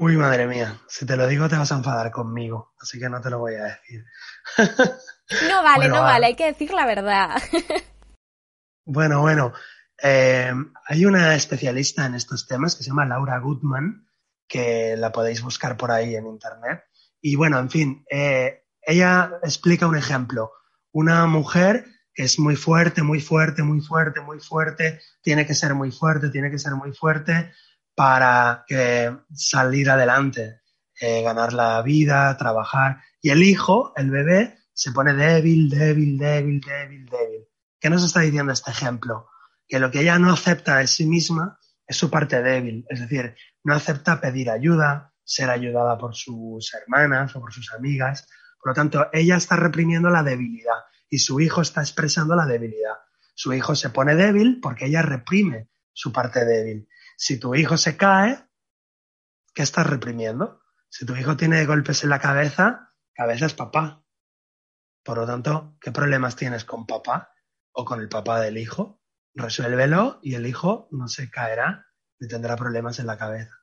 Uy, 0.00 0.16
madre 0.16 0.46
mía, 0.46 0.80
si 0.86 1.04
te 1.04 1.16
lo 1.16 1.26
digo 1.26 1.48
te 1.48 1.56
vas 1.56 1.72
a 1.72 1.76
enfadar 1.76 2.12
conmigo, 2.12 2.72
así 2.80 3.00
que 3.00 3.08
no 3.08 3.20
te 3.20 3.30
lo 3.30 3.40
voy 3.40 3.54
a 3.56 3.64
decir. 3.64 4.04
No 5.48 5.62
vale, 5.62 5.88
no 5.88 6.00
vale, 6.00 6.26
hay 6.26 6.36
que 6.36 6.46
decir 6.46 6.72
la 6.72 6.86
verdad. 6.86 7.30
Bueno, 8.90 9.20
bueno, 9.20 9.52
eh, 10.02 10.50
hay 10.86 11.04
una 11.04 11.34
especialista 11.34 12.06
en 12.06 12.14
estos 12.14 12.46
temas 12.46 12.74
que 12.74 12.82
se 12.82 12.88
llama 12.88 13.04
Laura 13.04 13.38
Goodman, 13.38 14.08
que 14.48 14.96
la 14.96 15.12
podéis 15.12 15.42
buscar 15.42 15.76
por 15.76 15.90
ahí 15.90 16.16
en 16.16 16.26
internet. 16.26 16.84
Y 17.20 17.36
bueno, 17.36 17.58
en 17.58 17.68
fin, 17.68 18.06
eh, 18.10 18.64
ella 18.80 19.32
explica 19.42 19.86
un 19.86 19.98
ejemplo. 19.98 20.52
Una 20.90 21.26
mujer 21.26 21.84
que 22.14 22.22
es 22.22 22.38
muy 22.38 22.56
fuerte, 22.56 23.02
muy 23.02 23.20
fuerte, 23.20 23.62
muy 23.62 23.82
fuerte, 23.82 24.22
muy 24.22 24.40
fuerte, 24.40 25.02
tiene 25.20 25.46
que 25.46 25.54
ser 25.54 25.74
muy 25.74 25.90
fuerte, 25.90 26.30
tiene 26.30 26.50
que 26.50 26.58
ser 26.58 26.72
muy 26.72 26.94
fuerte, 26.94 27.52
para 27.98 28.64
salir 29.34 29.90
adelante, 29.90 30.60
eh, 31.00 31.20
ganar 31.22 31.52
la 31.52 31.82
vida, 31.82 32.36
trabajar. 32.36 32.98
Y 33.20 33.30
el 33.30 33.42
hijo, 33.42 33.92
el 33.96 34.12
bebé, 34.12 34.56
se 34.72 34.92
pone 34.92 35.14
débil, 35.14 35.68
débil, 35.68 36.16
débil, 36.16 36.60
débil, 36.60 37.06
débil. 37.06 37.48
¿Qué 37.80 37.90
nos 37.90 38.04
está 38.04 38.20
diciendo 38.20 38.52
este 38.52 38.70
ejemplo? 38.70 39.26
Que 39.66 39.80
lo 39.80 39.90
que 39.90 40.02
ella 40.02 40.16
no 40.20 40.32
acepta 40.32 40.76
de 40.76 40.86
sí 40.86 41.06
misma 41.06 41.58
es 41.88 41.96
su 41.96 42.08
parte 42.08 42.40
débil, 42.40 42.86
es 42.88 43.00
decir, 43.00 43.34
no 43.64 43.74
acepta 43.74 44.20
pedir 44.20 44.48
ayuda, 44.48 45.12
ser 45.24 45.50
ayudada 45.50 45.98
por 45.98 46.14
sus 46.14 46.72
hermanas 46.74 47.34
o 47.34 47.40
por 47.40 47.52
sus 47.52 47.72
amigas. 47.72 48.28
Por 48.62 48.70
lo 48.70 48.74
tanto, 48.74 49.08
ella 49.12 49.38
está 49.38 49.56
reprimiendo 49.56 50.08
la 50.08 50.22
debilidad 50.22 50.84
y 51.10 51.18
su 51.18 51.40
hijo 51.40 51.62
está 51.62 51.80
expresando 51.80 52.36
la 52.36 52.46
debilidad. 52.46 52.94
Su 53.34 53.52
hijo 53.52 53.74
se 53.74 53.90
pone 53.90 54.14
débil 54.14 54.60
porque 54.62 54.86
ella 54.86 55.02
reprime 55.02 55.68
su 55.98 56.12
parte 56.12 56.44
débil. 56.44 56.88
Si 57.16 57.40
tu 57.40 57.56
hijo 57.56 57.76
se 57.76 57.96
cae, 57.96 58.48
¿qué 59.52 59.62
estás 59.62 59.84
reprimiendo? 59.84 60.62
Si 60.88 61.04
tu 61.04 61.16
hijo 61.16 61.36
tiene 61.36 61.66
golpes 61.66 62.04
en 62.04 62.10
la 62.10 62.20
cabeza, 62.20 62.94
cabeza 63.12 63.46
es 63.46 63.54
papá. 63.54 64.04
Por 65.02 65.18
lo 65.18 65.26
tanto, 65.26 65.76
¿qué 65.80 65.90
problemas 65.90 66.36
tienes 66.36 66.64
con 66.64 66.86
papá 66.86 67.32
o 67.72 67.84
con 67.84 67.98
el 67.98 68.08
papá 68.08 68.40
del 68.40 68.58
hijo? 68.58 69.02
Resuélvelo 69.34 70.20
y 70.22 70.36
el 70.36 70.46
hijo 70.46 70.86
no 70.92 71.08
se 71.08 71.32
caerá 71.32 71.88
ni 72.20 72.28
tendrá 72.28 72.54
problemas 72.54 73.00
en 73.00 73.06
la 73.08 73.18
cabeza. 73.18 73.57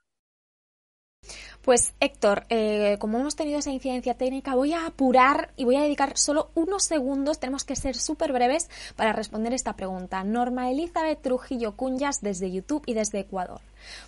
Pues 1.66 1.96
Héctor, 2.00 2.46
eh, 2.50 2.98
como 3.00 3.18
hemos 3.18 3.36
tenido 3.36 3.58
esa 3.58 3.72
incidencia 3.72 4.14
técnica, 4.14 4.54
voy 4.54 4.74
a 4.74 4.86
apurar 4.86 5.50
y 5.56 5.66
voy 5.66 5.78
a 5.78 5.82
dedicar 5.82 6.16
solo 6.16 6.52
unos 6.54 6.84
segundos, 6.84 7.40
tenemos 7.40 7.64
que 7.64 7.76
ser 7.76 7.96
súper 7.96 8.32
breves 8.32 8.70
para 8.96 9.14
responder 9.14 9.52
esta 9.52 9.76
pregunta. 9.76 10.24
Norma 10.24 10.70
Elizabeth 10.70 11.24
Trujillo 11.24 11.76
Cunyas 11.76 12.22
desde 12.22 12.52
YouTube 12.52 12.84
y 12.86 12.94
desde 12.94 13.22
Ecuador. 13.22 13.62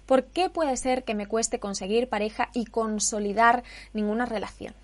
¿Por 0.05 0.25
qué 0.25 0.51
puede 0.51 0.77
ser 0.77 1.03
que 1.03 1.15
me 1.15 1.25
cueste 1.25 1.59
conseguir 1.59 2.09
pareja 2.09 2.49
y 2.53 2.65
consolidar 2.65 3.63
ninguna 3.91 4.27
relación? 4.27 4.75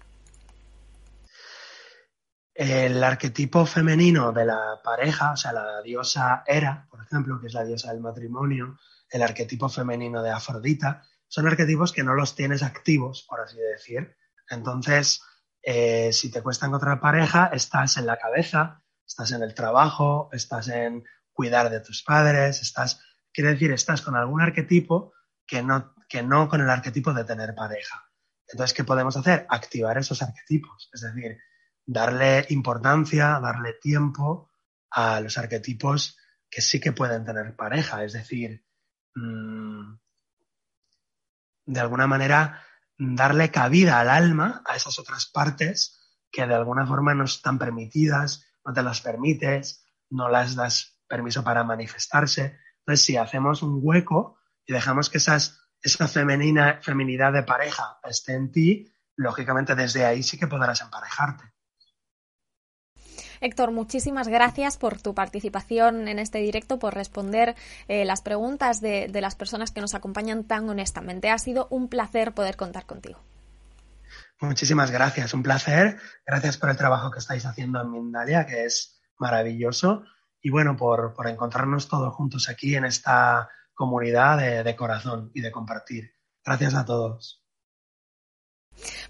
El 2.56 3.04
arquetipo 3.04 3.68
femenino 3.68 4.32
de 4.32 4.46
la 4.46 4.82
pareja, 4.84 5.34
o 5.34 5.38
sea, 5.38 5.54
la 5.54 5.80
diosa 5.84 6.44
Hera, 6.48 6.88
por 6.90 7.04
ejemplo, 7.04 7.40
que 7.40 7.46
es 7.46 7.54
la 7.54 7.66
diosa 7.66 7.92
del 7.92 8.02
matrimonio, 8.02 8.80
el 9.12 9.22
arquetipo 9.22 9.70
femenino 9.70 10.24
de 10.24 10.32
Afrodita, 10.32 11.04
son 11.34 11.48
arquetipos 11.48 11.92
que 11.92 12.04
no 12.04 12.14
los 12.14 12.36
tienes 12.36 12.62
activos, 12.62 13.26
por 13.28 13.42
así 13.42 13.58
decir. 13.58 14.16
Entonces, 14.48 15.20
eh, 15.64 16.14
si 16.14 16.30
te 16.30 16.44
cuesta 16.44 16.68
encontrar 16.68 17.00
pareja, 17.00 17.48
estás 17.48 17.98
en 17.98 18.06
la 18.06 18.20
cabeza, 18.20 18.84
estás 19.04 19.32
en 19.32 19.42
el 19.42 19.56
trabajo, 19.56 20.30
estás 20.32 20.68
en 20.68 21.04
cuidar 21.32 21.72
de 21.72 21.80
tus 21.80 22.04
padres, 22.04 22.62
estás, 22.62 23.02
quiere 23.34 23.54
decir, 23.54 23.72
estás 23.72 24.04
con 24.04 24.16
algún 24.16 24.44
arquetipo 24.44 25.14
que 25.48 25.64
no, 25.64 25.96
que 26.08 26.22
no 26.22 26.48
con 26.48 26.62
el 26.62 26.70
arquetipo 26.70 27.16
de 27.16 27.24
tener 27.24 27.56
pareja. 27.56 28.08
Entonces, 28.48 28.76
¿qué 28.76 28.84
podemos 28.84 29.18
hacer? 29.18 29.48
Activar 29.50 29.98
esos 29.98 30.22
arquetipos, 30.22 30.92
es 30.94 31.02
decir, 31.02 31.40
darle 31.84 32.46
importancia, 32.50 33.40
darle 33.42 33.74
tiempo 33.82 34.52
a 34.92 35.20
los 35.20 35.36
arquetipos 35.40 36.16
que 36.48 36.62
sí 36.62 36.80
que 36.80 36.92
pueden 36.92 37.26
tener 37.26 37.56
pareja, 37.56 38.04
es 38.04 38.14
decir, 38.14 38.64
mmm, 39.16 39.96
de 41.66 41.80
alguna 41.80 42.08
manera 42.08 42.62
darle 42.98 43.52
cabida 43.52 44.00
al 44.00 44.10
alma 44.10 44.62
a 44.66 44.76
esas 44.76 45.00
otras 45.00 45.26
partes 45.26 46.00
que 46.32 46.46
de 46.46 46.56
alguna 46.56 46.86
forma 46.86 47.14
no 47.14 47.26
están 47.26 47.60
permitidas, 47.60 48.46
no 48.66 48.74
te 48.74 48.82
las 48.82 49.02
permites, 49.02 49.86
no 50.10 50.30
las 50.30 50.56
das 50.56 51.00
permiso 51.08 51.44
para 51.44 51.64
manifestarse. 51.64 52.60
Entonces, 52.80 53.06
si 53.06 53.18
hacemos 53.18 53.62
un 53.62 53.80
hueco 53.82 54.40
y 54.66 54.74
dejamos 54.74 55.10
que 55.10 55.20
esas, 55.20 55.60
esa 55.82 56.08
femenina, 56.08 56.80
feminidad 56.82 57.34
de 57.34 57.44
pareja 57.44 58.00
esté 58.04 58.34
en 58.34 58.52
ti, 58.52 58.92
lógicamente 59.16 59.76
desde 59.76 60.06
ahí 60.06 60.24
sí 60.24 60.40
que 60.40 60.48
podrás 60.48 60.82
emparejarte. 60.82 61.53
Héctor, 63.44 63.72
muchísimas 63.72 64.30
gracias 64.30 64.78
por 64.78 65.02
tu 65.02 65.14
participación 65.14 66.08
en 66.08 66.18
este 66.18 66.38
directo, 66.38 66.80
por 66.80 66.96
responder 66.96 67.56
eh, 67.90 68.06
las 68.06 68.22
preguntas 68.22 68.80
de, 68.80 69.10
de 69.10 69.20
las 69.20 69.36
personas 69.36 69.72
que 69.72 69.82
nos 69.82 69.96
acompañan 69.96 70.46
tan 70.46 70.70
honestamente. 70.70 71.30
Ha 71.30 71.38
sido 71.38 71.68
un 71.70 71.90
placer 71.90 72.34
poder 72.34 72.56
contar 72.56 72.86
contigo. 72.86 73.20
Muchísimas 74.40 74.92
gracias, 74.92 75.34
un 75.34 75.44
placer. 75.44 75.98
Gracias 76.26 76.58
por 76.58 76.70
el 76.70 76.78
trabajo 76.78 77.12
que 77.12 77.20
estáis 77.20 77.46
haciendo 77.46 77.82
en 77.82 77.92
Mindalia, 77.92 78.46
que 78.46 78.64
es 78.64 79.02
maravilloso. 79.20 80.06
Y 80.42 80.50
bueno, 80.50 80.78
por, 80.78 81.14
por 81.14 81.28
encontrarnos 81.28 81.90
todos 81.90 82.16
juntos 82.16 82.48
aquí 82.48 82.76
en 82.76 82.86
esta 82.86 83.50
comunidad 83.74 84.38
de, 84.38 84.64
de 84.64 84.76
corazón 84.78 85.32
y 85.34 85.42
de 85.42 85.52
compartir. 85.52 86.14
Gracias 86.46 86.76
a 86.76 86.86
todos. 86.86 87.43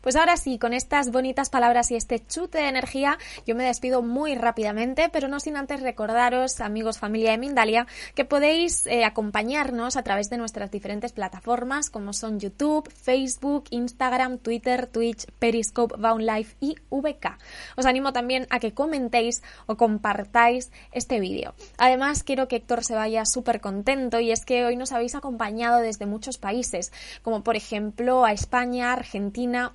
Pues 0.02 0.16
ahora 0.16 0.38
sí, 0.38 0.60
con 0.60 0.74
estas 0.74 1.12
bonitas 1.12 1.50
palabras 1.50 1.92
y 1.92 1.96
este 1.96 2.26
chute 2.26 2.60
de 2.60 2.68
energía, 2.68 3.18
yo 3.46 3.56
me 3.56 3.64
despido 3.64 4.02
muy 4.02 4.36
rápidamente, 4.36 5.10
pero 5.12 5.28
no 5.28 5.40
sin 5.40 5.58
antes 5.58 5.82
recordaros, 5.82 6.62
amigos, 6.62 7.00
familia 7.00 7.32
de 7.32 7.38
Mindalia, 7.38 7.88
que 8.16 8.26
podéis 8.26 8.86
eh, 8.88 9.06
acompañarnos 9.06 9.96
a 9.96 10.04
través 10.04 10.30
de 10.30 10.38
nuestras 10.38 10.72
diferentes 10.72 11.14
plataformas 11.14 11.90
como 11.90 12.14
son 12.14 12.40
YouTube, 12.40 12.90
Facebook, 12.92 13.66
Instagram, 13.70 14.38
Twitter, 14.38 14.88
Twitch, 14.88 15.26
Periscope, 15.40 15.96
Life 16.20 16.56
y 16.60 16.76
VK. 16.90 17.38
Os 17.76 17.86
animo 17.86 18.14
también 18.14 18.48
a 18.50 18.60
que 18.60 18.74
comentéis 18.74 19.44
o 19.66 19.78
compartáis 19.78 20.72
este 20.92 21.20
vídeo. 21.20 21.54
Además, 21.78 22.24
quiero 22.24 22.48
que 22.48 22.58
Héctor 22.58 22.84
se 22.84 22.96
vaya 22.96 23.26
súper 23.26 23.62
contento 23.62 24.20
y 24.20 24.32
es 24.32 24.46
que 24.46 24.66
hoy 24.66 24.76
nos 24.76 24.92
habéis 24.92 25.16
acompañado 25.16 25.80
desde 25.80 26.06
muchos 26.06 26.38
países, 26.38 26.92
como 27.22 27.44
por 27.44 27.56
ejemplo 27.56 28.26
a 28.26 28.34
España, 28.34 28.96